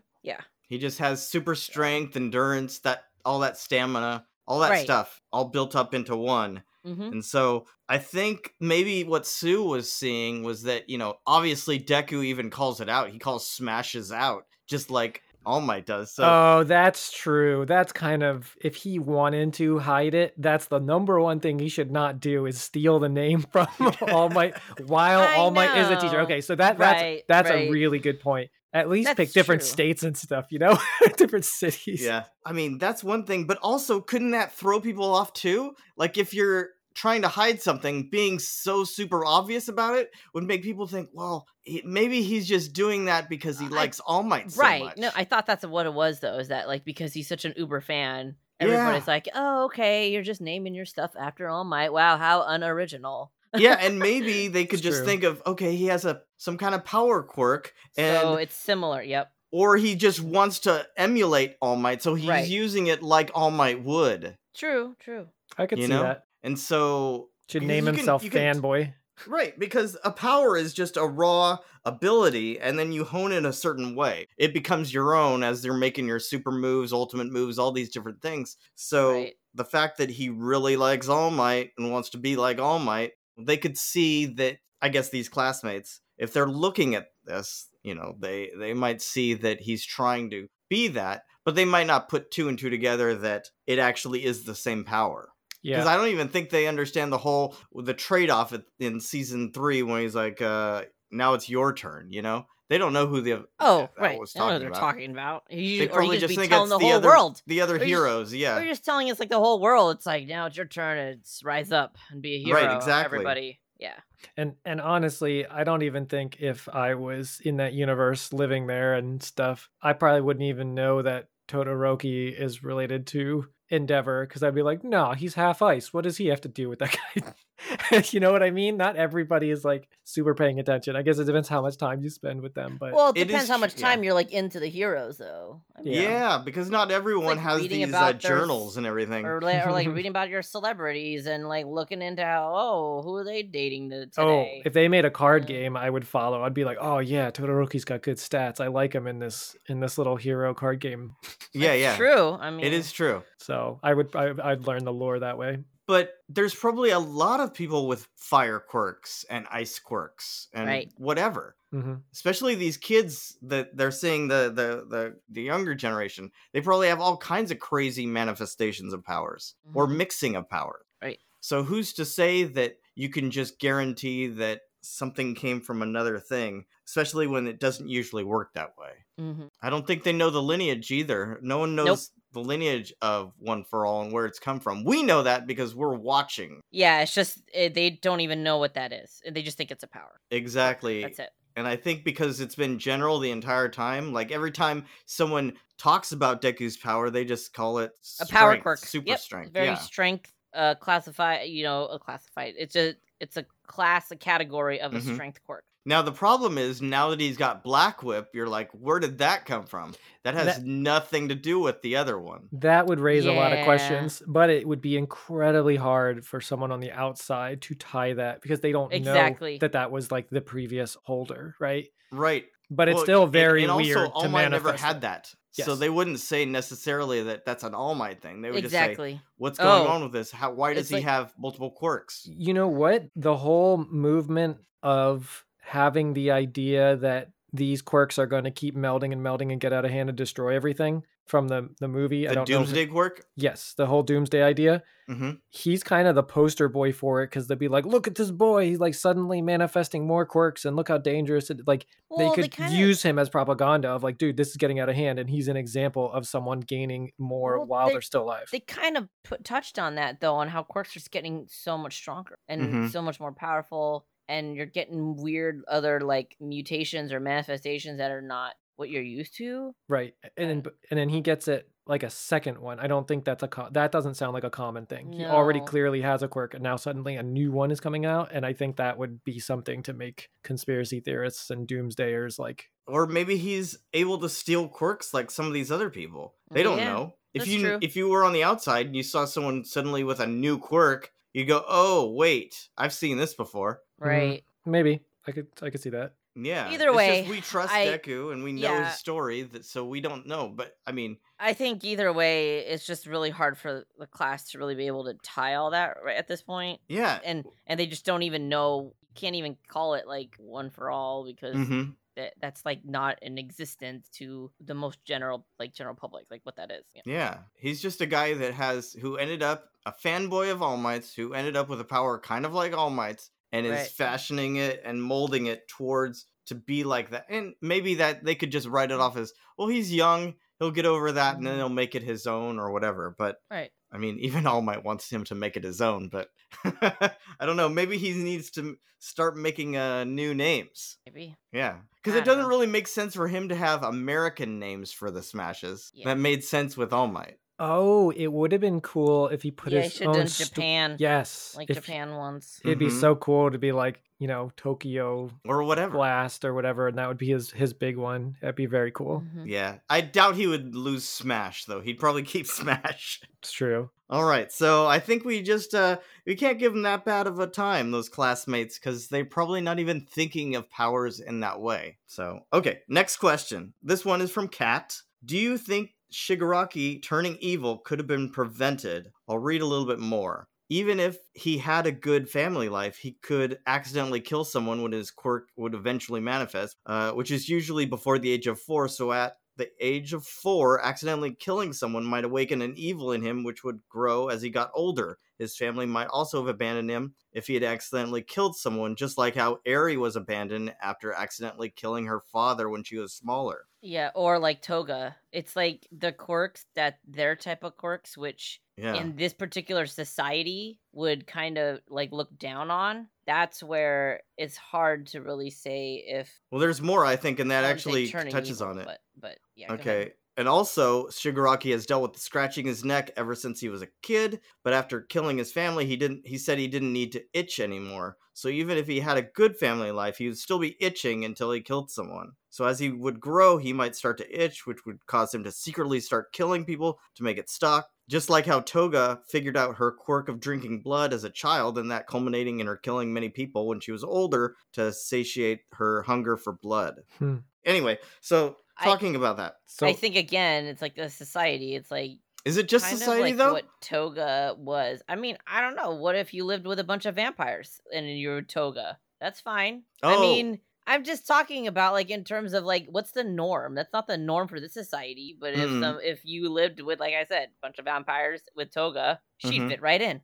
He 0.69 0.79
just 0.79 0.99
has 1.01 1.27
super 1.27 1.57
strength, 1.57 2.15
endurance, 2.15 2.79
that 2.81 3.05
all 3.25 3.41
that 3.41 3.57
stamina, 3.57 4.25
all 4.47 4.61
that 4.61 4.71
Right. 4.71 4.85
stuff, 4.85 5.21
all 5.33 5.47
built 5.47 5.75
up 5.75 5.95
into 5.95 6.15
one. 6.17 6.63
Mm-hmm. 6.87 7.03
And 7.03 7.25
so 7.25 7.67
I 7.89 7.99
think 7.99 8.55
maybe 8.61 9.05
what 9.05 9.25
Tsu 9.25 9.63
was 9.63 9.93
seeing 9.93 10.43
was 10.43 10.63
that, 10.63 10.89
you 10.89 10.99
know, 10.99 11.17
obviously 11.27 11.79
Deku 11.79 12.25
even 12.25 12.51
calls 12.51 12.81
it 12.81 12.89
out. 12.89 13.11
He 13.11 13.19
calls 13.19 13.47
smashes 13.47 14.11
out, 14.13 14.45
just 14.67 14.91
like 14.91 15.23
All 15.45 15.61
Might 15.61 15.87
does. 15.87 16.13
So 16.15 16.25
oh, 16.25 16.65
that's 16.65 17.13
true. 17.13 17.67
That's 17.67 17.93
kind 17.93 18.23
of 18.23 18.55
if 18.63 18.77
he 18.77 18.99
wanted 18.99 19.55
to 19.55 19.79
hide 19.79 20.15
it, 20.15 20.35
that's 20.39 20.67
the 20.67 20.79
number 20.79 21.21
one 21.21 21.41
thing 21.41 21.59
he 21.59 21.69
should 21.69 21.91
not 21.91 22.21
do 22.21 22.47
is 22.47 22.61
steal 22.61 22.99
the 22.99 23.09
name 23.09 23.45
from 23.53 23.69
All 24.09 24.31
Might 24.31 24.57
while 24.87 25.21
I 25.21 25.35
All 25.37 25.51
Might 25.51 25.77
is 25.77 25.91
a 25.91 25.97
teacher. 25.97 26.21
Okay, 26.21 26.41
so 26.41 26.55
that 26.55 26.79
Right, 26.79 27.25
that's 27.29 27.47
that's 27.49 27.51
right. 27.51 27.69
a 27.69 27.71
really 27.71 27.99
good 27.99 28.21
point. 28.21 28.51
At 28.73 28.89
least 28.89 29.07
That's 29.07 29.17
pick 29.17 29.33
different 29.33 29.63
true. 29.63 29.69
states 29.69 30.03
and 30.05 30.17
stuff, 30.17 30.47
you 30.51 30.59
know, 30.61 30.79
different 31.17 31.45
cities. 31.45 32.03
yeah. 32.05 32.25
I 32.47 32.53
mean, 32.53 32.79
that's 32.79 33.03
one 33.03 33.25
thing, 33.25 33.45
but 33.47 33.59
also 33.63 34.01
couldn't 34.01 34.31
that 34.31 34.53
throw 34.53 34.81
people 34.81 35.13
off 35.13 35.33
too? 35.33 35.75
Like 35.97 36.17
if 36.19 36.33
you're 36.33 36.69
trying 36.95 37.23
to 37.23 37.29
hide 37.29 37.61
something, 37.63 38.09
being 38.11 38.39
so 38.39 38.85
super 38.85 39.25
obvious 39.25 39.69
about 39.69 39.97
it 39.97 40.11
would 40.35 40.45
make 40.45 40.63
people 40.63 40.87
think, 40.87 41.09
well, 41.13 41.47
he- 41.63 41.83
maybe 41.85 42.23
he's 42.23 42.47
just 42.47 42.73
doing 42.73 43.07
that 43.07 43.29
because 43.29 43.59
he 43.59 43.67
uh, 43.67 43.71
I- 43.71 43.75
likes 43.75 44.01
All 44.01 44.23
Might 44.23 44.53
so 44.53 44.63
right. 44.63 44.85
much. 44.85 44.97
No, 44.99 45.11
I 45.17 45.25
thought 45.25 45.47
that's 45.47 45.67
what 45.67 45.87
it 45.87 45.95
was 45.95 46.21
though. 46.21 46.39
Is 46.39 46.49
that 46.49 46.69
like 46.69 46.85
because 46.85 47.13
he's 47.13 47.29
such 47.29 47.45
an 47.45 47.55
Uber 47.57 47.81
fan, 47.81 48.37
Yeah. 48.61 48.67
everybody's 48.69 49.09
like, 49.09 49.29
"Oh, 49.35 49.65
okay, 49.65 50.13
you're 50.13 50.23
just 50.23 50.41
naming 50.41 50.75
your 50.75 50.85
stuff 50.87 51.13
after 51.19 51.49
All 51.49 51.65
Might. 51.65 51.93
Wow, 51.93 52.19
how 52.19 52.45
unoriginal." 52.47 53.33
Yeah, 53.57 53.77
and 53.81 53.99
maybe 53.99 54.49
they 54.49 54.65
could 54.65 54.79
It's 54.79 54.83
just 54.83 54.99
true. 54.99 55.07
think 55.07 55.23
of 55.25 55.43
okay, 55.47 55.75
he 55.77 55.87
has 55.87 56.05
a 56.05 56.23
some 56.37 56.57
kind 56.59 56.75
of 56.75 56.85
power 56.85 57.23
quirk, 57.23 57.73
and 57.97 58.21
so 58.21 58.35
it's 58.37 58.55
similar. 58.55 59.03
Yep. 59.03 59.31
or 59.53 59.77
he 59.77 59.95
just 59.97 60.21
wants 60.21 60.61
to 60.61 60.87
emulate 60.97 61.57
All 61.61 61.77
Might, 61.77 62.03
so 62.03 62.15
he's 62.15 62.29
Right. 62.29 62.47
using 62.49 62.87
it 62.87 63.03
like 63.03 63.31
All 63.35 63.51
Might 63.51 63.83
would, 63.83 64.37
True. 64.57 64.95
True. 65.01 65.29
I 65.59 65.67
could 65.67 65.79
you 65.79 65.87
see 65.87 65.91
know. 65.93 66.03
that. 66.03 66.25
And 66.43 66.59
so 66.59 67.31
Should 67.49 67.65
name 67.65 67.87
you 67.87 67.93
himself 67.93 68.23
can- 68.23 68.31
fanboy. 68.31 68.95
Right, 69.27 69.59
because 69.59 69.99
a 70.03 70.11
power 70.13 70.57
is 70.57 70.73
just 70.73 70.97
a 70.97 71.05
raw 71.05 71.59
ability, 71.85 72.59
and 72.59 72.79
then 72.79 72.93
you 72.93 73.05
hone 73.05 73.33
it 73.33 73.45
a 73.45 73.53
certain 73.53 73.95
way. 73.95 74.27
It 74.39 74.55
becomes 74.55 74.95
your 74.95 75.15
own 75.15 75.43
as 75.43 75.63
you're 75.65 75.75
making 75.75 76.07
your 76.07 76.21
super 76.21 76.51
moves, 76.51 76.93
ultimate 76.93 77.31
moves, 77.31 77.59
all 77.59 77.73
these 77.73 77.91
different 77.91 78.23
things. 78.23 78.57
So 78.77 79.13
Right. 79.13 79.35
the 79.55 79.65
fact 79.65 79.99
that 79.99 80.09
he 80.11 80.29
really 80.31 80.77
likes 80.77 81.09
All 81.09 81.31
Might 81.31 81.73
and 81.77 81.91
wants 81.91 82.11
to 82.11 82.19
be 82.19 82.37
like 82.37 82.59
All 82.59 82.79
Might, 82.79 83.13
they 83.45 83.57
could 83.57 83.77
see 83.79 84.27
that. 84.27 84.59
I 84.83 84.89
guess 84.89 85.11
these 85.11 85.29
classmates, 85.29 86.01
if 86.17 86.33
they're 86.33 86.47
looking 86.49 86.95
at 86.95 87.09
this, 87.27 87.69
you 87.83 87.95
know, 87.95 88.15
they 88.19 88.51
they 88.59 88.73
might 88.73 89.03
see 89.03 89.35
that 89.35 89.61
he's 89.61 89.85
trying 89.85 90.31
to 90.31 90.49
be 90.71 90.89
that, 90.89 91.23
but 91.45 91.55
they 91.55 91.67
might 91.67 91.87
not 91.87 92.09
put 92.09 92.31
two 92.31 92.49
and 92.49 92.59
two 92.59 92.71
together 92.71 93.15
that 93.17 93.49
it 93.67 93.79
actually 93.79 94.25
is 94.25 94.45
the 94.45 94.55
same 94.55 94.85
power 94.85 95.33
because 95.63 95.85
Yeah. 95.85 95.93
I 95.93 95.97
don't 95.97 96.09
even 96.09 96.29
think 96.29 96.49
they 96.49 96.67
understand 96.67 97.13
the 97.13 97.19
whole 97.19 97.57
the 97.75 97.93
trade 97.95 98.31
off 98.31 98.55
in 98.79 99.01
season 99.01 99.53
three 99.53 99.83
when 99.83 100.01
he's 100.03 100.15
like, 100.15 100.41
uh, 100.41 100.85
"Now 101.11 101.35
it's 101.35 101.51
your 101.51 101.75
turn." 101.75 102.11
You 102.11 102.23
know, 102.23 102.47
they 102.71 102.79
don't 102.79 102.95
know 102.95 103.07
who 103.07 103.21
the 103.21 103.45
Oh, 103.59 103.81
that 103.81 104.01
right. 104.03 104.19
was 104.19 104.35
I 104.35 104.39
know 104.39 104.45
talking 104.47 104.59
they're 104.61 104.69
about. 104.69 104.81
talking 104.81 105.11
about. 105.11 105.43
You, 105.51 105.79
They 105.81 105.87
or 105.89 105.93
probably 105.93 106.17
you 106.17 106.21
just 106.23 106.35
think 106.35 106.51
telling 106.51 106.65
it's 106.65 106.73
the 106.73 106.79
the 106.79 106.85
whole 106.87 106.95
other 106.95 107.09
world. 107.09 107.43
the 107.47 107.61
other 107.61 107.75
Or 107.75 107.77
you 107.77 107.81
just- 107.81 107.89
heroes. 107.89 108.33
Yeah, 108.35 108.57
Or 108.57 108.61
you're 108.61 108.73
just 108.73 108.85
telling 108.87 109.11
us 109.11 109.21
like 109.21 109.29
the 109.29 109.39
whole 109.39 109.61
world. 109.61 109.97
It's 109.97 110.07
like 110.07 110.27
now 110.27 110.47
it's 110.47 110.57
your 110.57 110.65
turn. 110.67 110.97
It's 110.97 111.43
rise 111.45 111.71
up 111.73 111.99
and 112.11 112.23
be 112.23 112.37
a 112.37 112.39
hero. 112.43 112.59
Right, 112.65 112.75
exactly. 112.77 113.05
Everybody. 113.19 113.61
Yeah. 113.79 113.97
And 114.37 114.55
and 114.65 114.81
honestly, 114.81 115.47
I 115.47 115.65
don't 115.65 115.83
even 115.83 116.07
think 116.07 116.37
if 116.41 116.69
I 116.69 116.95
was 116.95 117.41
in 117.45 117.57
that 117.59 117.73
universe 117.75 118.33
living 118.33 118.67
there 118.67 118.95
and 118.95 119.23
stuff, 119.23 119.69
I 119.83 119.93
probably 119.95 120.21
wouldn't 120.21 120.45
even 120.45 120.75
know 120.75 121.03
that 121.03 121.29
Todoroki 121.49 122.33
is 122.33 122.63
related 122.63 123.07
to 123.09 123.47
Endeavor 123.71 124.27
because 124.27 124.43
I'd 124.43 124.55
be 124.55 124.63
like, 124.63 124.85
no, 124.85 125.13
he's 125.13 125.35
half 125.35 125.63
ice. 125.63 125.93
What 125.93 126.05
does 126.05 126.17
he 126.17 126.27
have 126.27 126.41
to 126.43 126.49
do 126.49 126.69
with 126.69 126.79
that 126.81 126.97
guy? 127.17 127.33
you 128.13 128.21
know 128.21 128.33
what 128.33 128.43
I 128.43 128.51
mean? 128.51 128.77
Not 128.77 128.97
everybody 128.97 129.51
is 129.51 129.65
like 129.65 129.89
super 130.05 130.35
paying 130.35 130.59
attention. 130.61 130.97
I 130.97 131.03
guess 131.03 131.19
it 131.19 131.25
depends 131.25 131.49
how 131.49 131.63
much 131.63 131.77
time 131.77 132.03
you 132.03 132.11
spend 132.11 132.41
with 132.41 132.55
them, 132.55 132.77
but 132.81 132.93
Well, 132.93 133.11
it 133.11 133.19
It 133.19 133.25
depends 133.29 133.45
is 133.45 133.51
how 133.51 133.57
tr- 133.57 133.61
much 133.61 133.75
yeah. 133.79 133.89
time 133.89 134.03
you're 134.05 134.15
like 134.15 134.33
into 134.33 134.61
the 134.61 134.67
heroes, 134.69 135.19
though. 135.19 135.63
I 135.77 135.83
mean, 135.83 135.93
Yeah. 135.95 136.01
yeah. 136.03 136.43
because 136.45 136.71
not 136.71 136.91
everyone 136.91 137.37
like 137.37 137.39
has 137.39 137.61
these 137.67 137.87
uh, 137.87 137.89
about 137.89 138.21
their 138.21 138.39
journals 138.39 138.77
and 138.77 138.87
everything. 138.87 139.25
Or, 139.27 139.41
li- 139.41 139.61
or 139.65 139.73
like 139.73 139.89
reading 139.95 140.11
about 140.11 140.29
your 140.31 140.43
celebrities 140.43 141.27
and 141.27 141.49
like 141.49 141.67
looking 141.67 142.03
into 142.03 142.25
how 142.25 142.53
oh 142.55 143.03
who 143.03 143.15
are 143.17 143.25
they 143.25 143.43
dating 143.43 143.91
to- 143.91 144.07
today? 144.07 144.23
Oh, 144.23 144.63
if 144.65 144.73
they 144.73 144.89
made 144.89 145.05
a 145.05 145.11
card 145.11 145.49
Yeah. 145.49 145.57
game, 145.59 145.77
I 145.77 145.89
would 145.89 146.07
follow. 146.07 146.43
I'd 146.43 146.55
be 146.55 146.65
like, 146.65 146.79
"Oh 146.81 146.99
yeah, 146.99 147.31
Todoroki's 147.31 147.85
got 147.85 148.03
good 148.03 148.17
stats. 148.17 148.61
I 148.61 148.69
like 148.69 148.95
him 148.95 149.07
in 149.07 149.19
this 149.19 149.57
in 149.69 149.81
this 149.81 149.99
little 149.99 150.17
hero 150.17 150.55
card 150.55 150.81
game." 150.81 151.15
yeah, 151.53 151.73
It's 151.73 151.83
yeah, 151.83 151.97
True. 151.97 152.33
I 152.41 152.51
mean, 152.51 152.65
it 152.65 152.73
is 152.73 152.91
true. 152.93 153.23
So 153.39 153.79
I 153.83 153.93
would 153.95 154.15
I, 154.17 154.33
I'd 154.43 154.67
learn 154.67 154.85
the 154.85 154.93
lore 154.93 155.19
that 155.21 155.39
way. 155.39 155.59
But 155.91 156.15
there's 156.29 156.55
probably 156.55 156.91
a 156.91 156.99
lot 157.01 157.41
of 157.41 157.53
people 157.53 157.89
with 157.89 158.07
fire 158.17 158.61
quirks 158.61 159.25
and 159.29 159.45
ice 159.51 159.79
quirks 159.81 160.49
and 160.55 160.67
Right. 160.69 160.93
whatever. 160.97 161.57
hmm 161.73 161.95
especially 162.13 162.55
these 162.57 162.77
kids 162.77 163.37
that 163.43 163.77
they're 163.77 163.93
seeing 163.93 164.29
the, 164.29 164.43
the 164.55 164.69
the 164.95 165.03
the 165.29 165.43
younger 165.43 165.75
generation 165.75 166.31
they 166.53 166.61
probably 166.61 166.89
have 166.89 167.01
all 167.01 167.17
kinds 167.17 167.51
of 167.53 167.59
crazy 167.61 168.07
manifestations 168.07 168.93
of 168.93 169.05
powers 169.05 169.55
or 169.75 169.87
Mhm. 169.87 169.97
mixing 169.97 170.35
of 170.37 170.49
power 170.49 170.85
Right. 171.03 171.21
so 171.41 171.63
who's 171.63 171.93
to 171.95 172.05
say 172.05 172.43
that 172.59 172.73
you 172.97 173.09
can 173.09 173.31
just 173.31 173.59
guarantee 173.61 174.27
that 174.43 174.63
something 174.83 175.35
came 175.35 175.61
from 175.61 175.81
another 175.83 176.19
thing 176.19 176.65
especially 176.89 177.27
when 177.29 177.47
it 177.47 177.61
doesn't 177.61 177.89
usually 177.89 178.25
work 178.25 178.49
that 178.55 178.73
way 178.79 178.95
Mm-hmm. 179.21 179.47
i 179.63 179.71
don't 179.71 179.87
think 179.87 180.03
they 180.03 180.13
know 180.21 180.31
the 180.31 180.43
lineage 180.43 180.91
either 180.91 181.39
no 181.43 181.59
one 181.59 181.77
knows 181.77 182.11
the 182.33 182.41
lineage 182.41 182.93
of 183.03 183.33
one 183.39 183.65
for 183.65 183.87
all 183.87 184.03
and 184.03 184.13
where 184.13 184.27
it's 184.27 184.39
come 184.39 184.61
from 184.61 184.85
we 184.85 185.03
know 185.03 185.23
that 185.23 185.47
because 185.47 185.75
we're 185.75 185.95
watching 185.97 186.61
Yeah, 186.71 187.01
it's 187.03 187.15
just 187.15 187.43
eh, 187.53 187.69
they 187.69 187.91
don't 187.91 188.21
even 188.21 188.43
know 188.43 188.59
what 188.59 188.75
that 188.75 188.93
is. 188.93 189.21
They 189.29 189.43
just 189.43 189.57
think 189.57 189.71
it's 189.71 189.83
a 189.83 189.89
power. 189.89 190.21
exactly 190.31 191.03
That's 191.03 191.19
it. 191.19 191.31
And 191.57 191.67
I 191.67 191.75
think 191.77 192.05
because 192.05 192.41
it's 192.41 192.55
been 192.55 192.79
general 192.79 193.19
the 193.19 193.33
entire 193.33 193.69
time, 193.69 194.13
like 194.13 194.31
every 194.31 194.53
time 194.53 194.87
someone 195.07 195.55
talks 195.79 196.13
about 196.13 196.41
Deku's 196.41 196.77
power, 196.77 197.11
they 197.11 197.25
just 197.25 197.53
call 197.53 197.79
it 197.79 197.93
A 198.21 198.27
power 198.27 198.57
quirk. 198.57 198.79
super 198.79 199.09
Yep, 199.09 199.21
strength. 199.21 199.53
Very 199.53 199.67
yeah. 199.67 199.77
strength. 199.77 200.33
Uh, 200.53 200.75
classify. 200.77 201.43
You 201.43 201.65
know, 201.65 201.87
a 201.87 201.99
classified. 201.99 202.55
It's 202.57 202.77
a 202.77 202.95
it's 203.19 203.37
a 203.37 203.47
class, 203.67 204.11
a 204.11 204.17
category 204.17 204.81
of 204.81 204.95
a 204.95 205.01
Mhm. 205.01 205.01
strength 205.01 205.43
quirk. 205.43 205.65
Now 205.91 206.03
the 206.03 206.13
problem 206.13 206.57
is 206.57 206.81
now 206.81 207.11
that 207.11 207.19
he's 207.19 207.37
got 207.37 207.65
Black 207.65 208.05
Whip, 208.05 208.29
you're 208.33 208.47
like, 208.47 208.71
where 208.71 209.01
did 209.01 209.19
that 209.19 209.45
come 209.45 209.65
from? 209.65 209.93
That 210.23 210.35
has 210.35 210.59
That- 210.59 210.65
nothing 210.65 211.31
to 211.31 211.35
do 211.35 211.59
with 211.59 211.83
the 211.83 211.97
other 211.97 212.17
one. 212.17 212.49
That 212.53 212.87
would 212.87 213.01
raise 213.01 213.27
a 213.27 213.33
lot 213.33 213.53
of 213.53 213.65
questions, 213.65 214.23
but 214.25 214.51
it 214.51 214.69
would 214.69 214.81
be 214.81 214.97
incredibly 214.97 215.75
hard 215.75 216.25
for 216.25 216.41
someone 216.41 216.71
on 216.71 216.79
the 216.79 216.93
outside 216.93 217.61
to 217.63 217.75
tie 217.75 218.13
that 218.13 218.41
because 218.41 218.61
they 218.61 218.71
don't 218.71 218.93
Exactly. 218.93 219.55
know 219.55 219.59
that 219.59 219.73
that 219.73 219.91
was 219.91 220.13
like 220.13 220.31
the 220.31 220.41
previous 220.41 220.97
holder, 221.03 221.57
right? 221.59 221.89
Right. 222.13 222.45
But 222.71 222.89
it's 222.89 222.95
Well, 222.97 223.05
still 223.05 223.23
and- 223.25 223.33
very 223.33 223.65
and, 223.65 223.75
weird 223.75 223.97
Also, 223.97 224.13
All 224.13 224.23
to 224.23 224.29
Might 224.29 224.43
manifest. 224.43 224.65
never 224.67 224.77
had 224.79 224.97
it. 224.99 225.01
that. 225.03 225.35
So 225.55 225.75
they 225.75 225.91
wouldn't 225.91 226.21
say 226.21 226.45
necessarily 226.45 227.25
that 227.25 227.45
that's 227.45 227.65
an 227.65 227.75
All 227.75 227.97
Might 227.97 228.23
thing. 228.23 228.43
They 228.43 228.53
would 228.53 228.63
just 228.63 228.73
say, 228.73 229.21
what's 229.39 229.59
going 229.59 229.89
Oh. 229.89 229.91
on 229.91 230.05
with 230.05 230.13
this? 230.13 230.31
How 230.31 230.53
why 230.53 230.75
does 230.75 230.83
It's 230.83 230.91
he 230.91 230.95
like- 230.99 231.05
have 231.05 231.35
multiple 231.37 231.73
quirks? 231.73 232.29
You 232.31 232.55
know 232.55 232.69
what? 232.69 233.07
The 233.17 233.37
whole 233.37 233.79
movement 233.79 234.59
of 234.85 235.45
having 235.71 236.15
the 236.15 236.31
idea 236.33 236.97
that 236.97 237.31
these 237.53 237.83
quirks 237.83 238.19
are 238.19 238.27
going 238.27 238.45
to 238.45 238.51
keep 238.51 238.77
melding 238.77 239.13
and 239.13 239.21
melding 239.23 239.51
and 239.53 239.61
get 239.61 239.73
out 239.73 239.85
of 239.85 239.91
hand 239.91 240.09
and 240.09 240.17
destroy 240.17 240.55
everything 240.55 241.03
from 241.27 241.49
the 241.49 241.69
the 241.81 241.89
movie. 241.89 242.27
I 242.27 242.31
The 242.31 242.35
don't 242.37 242.49
know. 242.49 242.55
if 242.61 242.67
Doomsday 242.67 242.87
quirk? 242.87 243.25
yes, 243.37 243.75
the 243.77 243.87
whole 243.87 244.03
doomsday 244.05 244.43
idea. 244.43 244.83
hmm 245.09 245.31
he's 245.49 245.83
kind 245.83 246.07
of 246.07 246.15
the 246.15 246.23
poster 246.23 246.69
boy 246.69 246.93
for 246.93 247.23
it 247.23 247.27
because 247.27 247.49
they'd 247.49 247.59
be 247.59 247.67
like, 247.69 247.85
"Look 247.85 248.07
at 248.07 248.15
this 248.15 248.31
boy! 248.31 248.67
He's 248.67 248.79
like 248.79 248.95
suddenly 248.95 249.43
manifesting 249.43 250.07
more 250.07 250.25
quirks, 250.27 250.65
and 250.65 250.77
look 250.77 250.89
how 250.89 250.99
dangerous 250.99 251.51
it." 251.51 251.67
Like 251.67 251.87
Well, 252.09 252.19
they 252.31 252.43
could 252.43 252.53
kinda- 252.53 252.77
use 252.77 253.03
him 253.03 253.19
as 253.19 253.29
propaganda 253.29 253.89
of 253.91 254.05
like, 254.05 254.19
"Dude, 254.19 254.37
this 254.37 254.51
is 254.51 254.57
getting 254.57 254.79
out 254.81 254.89
of 254.89 254.95
hand," 254.95 255.19
and 255.19 255.29
he's 255.31 255.49
an 255.49 255.57
example 255.57 256.13
of 256.13 256.27
someone 256.29 256.61
gaining 256.61 257.11
more 257.19 257.59
Well, 257.59 257.67
while 257.67 257.87
they- 257.89 257.95
they, 257.95 257.99
are 257.99 258.03
still 258.03 258.23
alive. 258.23 258.49
They 258.53 258.61
kind 258.61 258.97
of 258.97 259.09
put 259.25 259.45
touched 259.45 259.77
on 259.79 259.97
that 259.97 260.21
though, 260.21 260.35
on 260.37 260.47
how 260.49 260.63
quirks 260.63 260.97
are 260.97 261.01
getting 261.11 261.47
so 261.49 261.77
much 261.77 261.97
stronger 261.97 262.39
and 262.49 262.63
Mhm. 262.63 262.91
so 262.91 263.03
much 263.03 263.19
more 263.21 263.33
powerful, 263.33 264.07
and 264.31 264.55
you're 264.57 264.67
getting 264.67 265.17
weird 265.17 265.63
other 265.69 266.01
like 266.01 266.37
mutations 266.41 267.13
or 267.13 267.21
manifestations 267.21 267.99
that 267.99 268.11
are 268.11 268.23
not 268.23 268.53
what 268.77 268.89
you're 268.89 269.03
used 269.03 269.37
to. 269.37 269.75
right, 269.89 270.15
and 270.39 270.49
then 270.49 270.73
and 270.91 270.99
then 270.99 271.09
he 271.11 271.21
gets 271.21 271.49
it 271.49 271.69
like 271.87 272.03
a 272.03 272.09
second 272.11 272.57
one. 272.59 272.79
I 272.81 272.87
don't 272.87 273.07
think 273.07 273.25
that's 273.25 273.43
a 273.43 273.49
co- 273.49 273.69
that 273.73 273.93
doesn't 273.93 274.15
sound 274.15 274.33
like 274.33 274.45
a 274.45 274.51
common 274.51 274.87
thing. 274.87 275.13
He 275.13 275.25
already 275.27 275.61
clearly 275.61 276.01
has 276.03 276.23
a 276.23 276.29
quirk, 276.29 276.55
and 276.55 276.63
now 276.63 276.77
suddenly 276.77 277.17
a 277.17 277.23
new 277.23 277.53
one 277.53 277.71
is 277.71 277.81
coming 277.81 278.07
out, 278.07 278.31
and 278.33 278.47
I 278.47 278.53
think 278.55 278.77
that 278.77 278.97
would 278.97 279.23
be 279.25 279.39
something 279.39 279.83
to 279.83 279.93
make 279.93 280.29
conspiracy 280.45 281.01
theorists 281.01 281.51
and 281.51 281.69
doomsdayers 281.69 282.39
like 282.39 282.71
or 282.87 283.07
maybe 283.07 283.37
he's 283.37 283.79
able 283.93 284.19
to 284.19 284.29
steal 284.29 284.69
quirks 284.69 285.13
like 285.15 285.31
some 285.31 285.47
of 285.47 285.53
these 285.53 285.71
other 285.71 285.91
people. 285.91 286.35
They 286.51 286.61
mm, 286.61 286.65
don't 286.65 286.79
Yeah, 286.79 286.85
know. 286.93 287.15
If 287.35 287.47
you 287.47 287.61
true. 287.61 287.79
if 287.81 287.97
you 287.97 288.09
were 288.09 288.25
on 288.25 288.33
the 288.33 288.45
outside 288.45 288.87
and 288.87 288.97
you 288.97 289.03
saw 289.03 289.25
someone 289.25 289.65
suddenly 289.65 290.03
with 290.05 290.21
a 290.21 290.27
new 290.27 290.59
quirk, 290.59 291.13
you 291.33 291.45
go, 291.45 291.65
"Oh, 291.69 292.11
wait, 292.13 292.69
I've 292.77 292.93
seen 292.93 293.19
this 293.19 293.35
before." 293.35 293.83
Mhm. 294.01 294.07
Right. 294.07 294.45
maybe 294.65 295.01
I 295.27 295.33
could 295.33 295.49
I 295.63 295.71
could 295.71 295.81
see 295.81 295.91
that. 295.91 296.15
Yeah. 296.37 296.71
Either 296.71 296.89
it's 296.89 296.97
way, 296.97 297.19
just 297.23 297.31
we 297.31 297.41
trust 297.41 297.73
I- 297.73 297.87
Deku 297.87 298.33
and 298.33 298.43
we 298.45 298.53
know 298.53 298.73
yeah. 298.73 298.89
his 298.91 298.99
story, 298.99 299.43
that 299.43 299.65
so 299.65 299.85
we 299.85 300.01
don't 300.01 300.27
know. 300.27 300.49
But 300.49 300.79
I 300.87 300.93
mean, 300.93 301.19
I 301.39 301.53
think 301.55 301.85
either 301.85 302.13
way, 302.13 302.61
it's 302.61 302.87
just 302.87 303.07
really 303.07 303.31
hard 303.31 303.59
for 303.59 303.85
the 303.99 304.07
class 304.07 304.51
to 304.53 304.59
really 304.59 304.75
be 304.75 304.87
able 304.87 305.05
to 305.05 305.15
tie 305.23 305.55
all 305.55 305.71
that 305.73 305.97
right 306.05 306.17
at 306.17 306.29
this 306.29 306.43
point, 306.43 306.81
yeah. 306.89 307.19
and 307.25 307.45
and 307.67 307.79
they 307.79 307.87
just 307.87 308.05
don't 308.07 308.23
even 308.23 308.49
know. 308.49 308.95
Can't 309.17 309.35
even 309.35 309.57
call 309.67 309.95
it 309.95 310.07
like 310.07 310.37
one 310.39 310.71
for 310.71 310.89
all 310.89 311.25
because 311.25 311.57
hmm 311.57 311.91
that 312.17 312.35
that's 312.41 312.65
like 312.65 312.85
not 312.85 313.19
in 313.23 313.39
existence 313.39 314.09
to 314.09 314.51
the 314.61 314.75
most 314.75 315.05
general 315.05 315.47
like 315.59 315.73
general 315.73 315.95
public 315.95 316.27
like 316.31 316.41
what 316.45 316.57
that 316.57 316.71
is 316.71 316.85
yeah. 316.95 317.03
Yeah, 317.05 317.39
he's 317.55 317.81
just 317.83 318.01
a 318.01 318.07
guy 318.07 318.35
that 318.35 318.55
has 318.55 318.93
who 318.93 319.17
ended 319.17 319.43
up 319.43 319.69
a 319.87 319.93
fanboy 319.93 320.51
of 320.53 320.63
All 320.63 320.77
Might's, 320.77 321.15
who 321.15 321.35
ended 321.35 321.57
up 321.57 321.69
with 321.69 321.81
a 321.81 321.85
power 321.85 322.19
kind 322.19 322.45
of 322.47 322.53
like 322.55 322.73
All 322.73 322.91
Might's, 322.91 323.31
and 323.53 323.67
is 323.67 323.89
fashioning 323.93 324.57
it 324.57 324.81
and 324.85 325.03
molding 325.03 325.47
it 325.47 325.67
towards 325.69 326.27
to 326.47 326.55
be 326.55 326.85
like 326.85 327.11
that. 327.11 327.27
And 327.29 327.55
maybe 327.61 327.97
that 327.97 328.25
they 328.25 328.35
could 328.35 328.51
just 328.53 328.67
write 328.69 328.91
it 328.91 329.01
off 329.01 329.17
as, 329.17 329.33
well, 329.57 329.69
he's 329.69 329.93
young, 329.93 330.35
he'll 330.59 330.71
get 330.71 330.87
over 330.87 331.13
that, 331.13 331.37
and 331.37 331.47
then 331.47 331.55
Mhm. 331.55 331.59
he'll 331.59 331.69
make 331.69 331.95
it 331.95 332.03
his 332.03 332.27
own 332.27 332.59
or 332.59 332.71
whatever. 332.73 333.15
But 333.17 333.37
right 333.51 333.71
I 333.93 333.99
mean, 333.99 334.19
even 334.21 334.47
All 334.47 334.63
Might 334.63 334.85
wants 334.85 335.11
him 335.11 335.25
to 335.25 335.35
make 335.35 335.57
it 335.57 335.65
his 335.65 335.81
own, 335.81 336.09
but 336.09 336.29
I 336.65 337.47
don't 337.47 337.57
know. 337.57 337.69
Maybe 337.69 337.99
he 337.99 338.13
needs 338.13 338.51
to 338.53 338.77
start 339.01 339.37
making 339.37 339.77
uh, 339.77 340.05
new 340.05 340.33
names. 340.35 340.99
maybe 341.07 341.37
Yeah, 341.53 341.79
because 341.97 342.17
it 342.19 342.25
doesn't 342.25 342.43
know. 342.43 342.49
really 342.49 342.67
make 342.69 342.87
sense 342.87 343.15
for 343.15 343.27
him 343.27 343.49
to 343.49 343.57
have 343.57 343.83
American 343.83 344.59
names 344.61 344.93
for 344.93 345.11
the 345.11 345.23
Smashes. 345.23 345.91
Yeah. 345.95 346.07
That 346.09 346.19
made 346.19 346.45
sense 346.45 346.77
with 346.77 346.93
All 346.93 347.09
Might. 347.09 347.39
Oh, 347.63 348.11
it 348.11 348.29
would 348.29 348.53
have 348.53 348.61
been 348.63 348.81
cool 348.81 349.29
if 349.29 349.43
he 349.43 349.51
put 349.51 349.73
yeah, 349.73 349.83
his 349.83 349.93
should 349.93 350.07
own 350.07 350.15
done 350.15 350.27
sto- 350.29 350.45
Japan, 350.47 350.97
yes, 350.99 351.55
like 351.57 351.69
if- 351.69 351.77
Japan 351.77 352.15
once. 352.17 352.61
It'd 352.65 352.79
be 352.79 352.87
Mhm. 352.87 353.01
so 353.01 353.15
cool 353.15 353.51
to 353.51 353.59
be 353.59 353.71
like 353.73 354.01
you 354.19 354.27
know 354.29 354.51
Tokyo 354.57 355.31
or 355.47 355.63
whatever. 355.63 355.93
Blast 355.93 356.45
or 356.45 356.55
whatever, 356.55 356.89
and 356.89 356.97
that 356.99 357.07
would 357.09 357.19
be 357.19 357.29
his 357.29 357.51
his 357.51 357.73
big 357.75 357.97
one. 357.99 358.37
That'd 358.41 358.57
be 358.57 358.67
very 358.67 358.91
cool. 358.91 359.23
Mhm. 359.37 359.45
Yeah, 359.47 359.79
I 359.91 360.01
doubt 360.01 360.37
he 360.37 360.47
would 360.47 360.75
lose 360.75 361.05
Smash 361.05 361.67
though. 361.67 361.81
He'd 361.81 361.99
probably 361.99 362.23
keep 362.23 362.47
Smash. 362.87 363.21
It's 363.41 363.53
true. 363.53 363.91
All 364.09 364.25
right, 364.25 364.51
so 364.51 364.87
I 364.89 364.99
think 364.99 365.25
we 365.25 365.41
just 365.43 365.75
uh 365.75 365.99
we 366.27 366.35
can't 366.35 366.59
give 366.59 366.73
them 366.73 366.83
that 366.83 367.05
bad 367.05 367.27
of 367.27 367.39
a 367.39 367.47
time, 367.47 367.91
those 367.91 368.09
classmates, 368.09 368.79
because 368.79 369.09
they're 369.09 369.25
probably 369.25 369.61
not 369.61 369.79
even 369.79 370.01
thinking 370.01 370.57
of 370.57 370.69
powers 370.71 371.21
in 371.21 371.41
that 371.41 371.61
way. 371.61 371.99
So 372.07 372.41
okay, 372.53 372.81
next 372.89 373.19
question. 373.19 373.75
This 373.83 374.05
one 374.05 374.21
is 374.23 374.31
from 374.31 374.49
Kat. 374.49 375.03
Do 375.25 375.37
you 375.37 375.57
think 375.59 375.91
Shigaraki 376.13 377.03
turning 377.03 377.37
evil 377.41 377.79
could 377.79 377.99
have 377.99 378.09
been 378.09 378.31
prevented? 378.31 379.13
I'll 379.29 379.39
read 379.39 379.63
a 379.63 379.67
little 379.67 379.87
bit 379.87 379.99
more. 379.99 380.49
Even 380.69 381.01
if 381.01 381.19
he 381.35 381.59
had 381.59 381.87
a 381.87 381.93
good 381.93 382.29
family 382.29 382.69
life, 382.69 382.97
he 382.97 383.17
could 383.23 383.59
accidentally 383.67 384.21
kill 384.21 384.45
someone 384.45 384.83
when 384.83 384.93
his 384.93 385.11
quirk 385.11 385.49
would 385.57 385.75
eventually 385.75 386.21
manifest, 386.21 386.77
uh, 386.87 387.11
which 387.11 387.31
is 387.31 387.49
usually 387.49 387.87
before 387.87 388.19
the 388.19 388.31
age 388.31 388.47
of 388.47 388.61
four. 388.61 388.87
So 388.87 389.13
at 389.13 389.35
the 389.57 389.69
age 389.81 390.13
of 390.13 390.25
four, 390.25 390.81
accidentally 390.81 391.35
killing 391.35 391.73
someone 391.73 392.05
might 392.05 392.25
awaken 392.25 392.63
an 392.63 392.75
evil 392.77 393.13
in 393.13 393.23
him, 393.23 393.43
which 393.43 393.65
would 393.65 393.81
grow 393.89 394.29
as 394.29 394.43
he 394.43 394.51
got 394.51 394.71
older. 394.75 395.19
His 395.41 395.57
family 395.57 395.87
might 395.87 396.07
also 396.09 396.39
have 396.39 396.49
abandoned 396.49 396.91
him 396.91 397.15
if 397.33 397.49
he 397.49 397.55
had 397.55 397.65
accidentally 397.65 398.23
killed 398.23 398.57
someone, 398.57 398.95
just 398.95 399.19
like 399.19 399.35
how 399.35 399.59
Eri 399.67 399.97
was 399.97 400.15
abandoned 400.15 400.77
after 400.81 401.13
accidentally 401.13 401.71
killing 401.71 402.07
her 402.07 402.21
father 402.21 402.69
when 402.69 402.85
she 402.85 402.99
was 402.99 403.13
smaller. 403.15 403.67
Yeah, 403.81 404.11
or 404.15 404.39
like 404.39 404.61
Toga. 404.61 405.17
It's 405.33 405.57
like 405.57 405.87
the 405.91 406.13
quirks 406.13 406.67
that 406.75 406.99
their 407.07 407.35
type 407.37 407.65
of 407.65 407.77
quirks, 407.79 408.17
which 408.19 408.61
Yeah. 408.77 408.95
in 408.95 409.17
this 409.17 409.33
particular 409.33 409.87
society 409.87 410.79
would 410.93 411.27
kind 411.27 411.59
of 411.59 411.81
like 411.89 412.13
look 412.13 412.37
down 412.39 412.71
on. 412.71 413.09
That's 413.27 413.63
where 413.63 414.23
it's 414.37 414.57
hard 414.59 415.07
to 415.09 415.23
really 415.23 415.51
say 415.51 416.05
if 416.07 416.43
well, 416.51 416.61
there's 416.61 416.83
more, 416.83 417.05
I 417.05 417.17
think, 417.17 417.39
and 417.41 417.51
that 417.51 417.65
I 417.65 417.69
wouldn't 417.69 417.81
say 417.81 418.05
actually 418.05 418.31
touches 418.31 418.61
evil, 418.61 418.73
on 418.73 418.79
it. 418.79 418.85
But 418.85 419.01
but 419.17 419.39
yeah. 419.55 419.73
Okay. 419.75 420.13
And 420.37 420.49
also, 420.49 421.07
Shigaraki 421.09 421.73
has 421.73 421.87
dealt 421.87 422.03
with 422.03 422.21
scratching 422.21 422.67
his 422.67 422.85
neck 422.85 423.11
ever 423.17 423.35
since 423.35 423.61
he 423.61 423.69
was 423.69 423.83
a 423.83 423.89
kid, 424.03 424.41
but 424.63 424.73
after 424.73 425.03
killing 425.03 425.39
his 425.39 425.53
family, 425.53 425.87
he 425.87 425.97
didn't 425.97 426.27
he 426.27 426.39
said 426.39 426.59
he 426.59 426.69
didn't 426.69 426.93
need 426.93 427.13
to 427.13 427.25
itch 427.35 427.61
anymore. 427.61 428.17
So 428.33 428.49
even 428.49 428.79
if 428.79 428.87
he 428.87 429.01
had 429.01 429.19
a 429.19 429.23
good 429.23 429.57
family 429.57 429.91
life, 429.91 430.17
he 430.17 430.27
would 430.27 430.39
still 430.39 430.59
be 430.59 430.77
itching 430.81 431.25
until 431.25 431.53
he 431.53 431.61
killed 431.61 431.91
someone. 431.91 432.33
So 432.49 432.65
as 432.65 432.79
he 432.79 432.89
would 432.89 433.21
grow, 433.21 433.59
he 433.59 433.73
might 433.73 433.95
start 433.95 434.17
to 434.19 434.43
itch, 434.43 434.67
which 434.67 434.87
would 434.87 435.05
cause 435.07 435.35
him 435.35 435.45
to 435.45 435.53
secretly 435.53 436.01
start 436.01 436.33
killing 436.33 436.65
people 436.65 436.99
to 437.17 437.23
make 437.23 437.37
it 437.37 437.51
stop. 437.51 437.91
Just 438.09 438.31
like 438.31 438.47
how 438.47 438.61
Toga 438.61 439.21
figured 439.29 439.57
out 439.57 439.77
her 439.77 439.93
quirk 439.93 440.29
of 440.29 440.41
drinking 440.41 440.81
blood 440.81 441.13
as 441.13 441.23
a 441.23 441.31
child, 441.31 441.77
and 441.77 441.91
that 441.91 442.07
culminating 442.07 442.61
in 442.61 442.67
her 442.67 442.77
killing 442.77 443.13
many 443.13 443.29
people 443.29 443.69
when 443.69 443.79
she 443.79 443.93
was 443.93 444.03
older 444.03 444.57
to 444.73 444.93
satiate 444.93 445.61
her 445.73 446.03
hunger 446.03 446.37
for 446.37 446.55
blood. 446.55 447.03
Hmm. 447.19 447.37
Anyway, 447.65 447.99
so 448.21 448.57
I- 448.81 448.85
talking 448.85 449.17
about 449.17 449.37
that. 449.39 449.57
So 449.67 449.87
I 449.87 449.93
think 449.93 450.17
again, 450.17 450.65
it's 450.67 450.83
like 450.83 450.95
the 450.97 451.09
society. 451.11 451.75
It's 451.75 451.91
like 451.91 452.13
Is 452.45 452.57
it 452.57 452.69
just 452.69 452.89
society 452.89 453.23
like 453.23 453.37
though? 453.37 453.53
what 453.53 453.67
Toga 453.81 454.55
was. 454.59 455.03
I 455.09 455.17
mean, 455.17 455.37
I 455.47 455.61
don't 455.61 455.77
know. 455.77 455.95
What 455.95 456.17
if 456.17 456.33
you 456.35 456.45
lived 456.45 456.67
with 456.67 456.79
a 456.79 456.85
bunch 456.85 457.07
of 457.07 457.15
vampires 457.17 457.81
and 457.95 458.09
you're 458.19 458.43
Toga? 458.43 458.99
That's 459.21 459.41
fine. 459.41 459.83
I 460.03 460.15
Oh. 460.15 460.21
mean, 460.21 460.61
I'm 460.87 461.05
just 461.05 461.27
talking 461.27 461.67
about 461.69 461.93
like 461.93 462.11
in 462.11 462.25
terms 462.25 462.53
of 462.55 462.65
like 462.65 462.87
what's 462.89 463.13
the 463.13 463.23
norm. 463.23 463.75
That's 463.75 463.93
not 463.93 464.07
the 464.07 464.17
norm 464.17 464.49
for 464.49 464.59
this 464.59 464.73
society. 464.75 465.37
But 465.39 465.53
if 465.55 465.69
Mm. 465.69 465.81
some 465.81 466.01
if 466.03 466.25
you 466.25 466.49
lived 466.49 466.81
with 466.81 466.99
like 466.99 467.15
I 467.15 467.25
said, 467.27 467.49
a 467.51 467.61
bunch 467.63 467.79
of 467.79 467.85
vampires 467.85 468.41
with 468.57 468.73
Toga, 468.73 469.21
she'd 469.39 469.61
Mhm. 469.63 469.69
fit 469.69 469.83
right 469.83 470.01
in. 470.01 470.23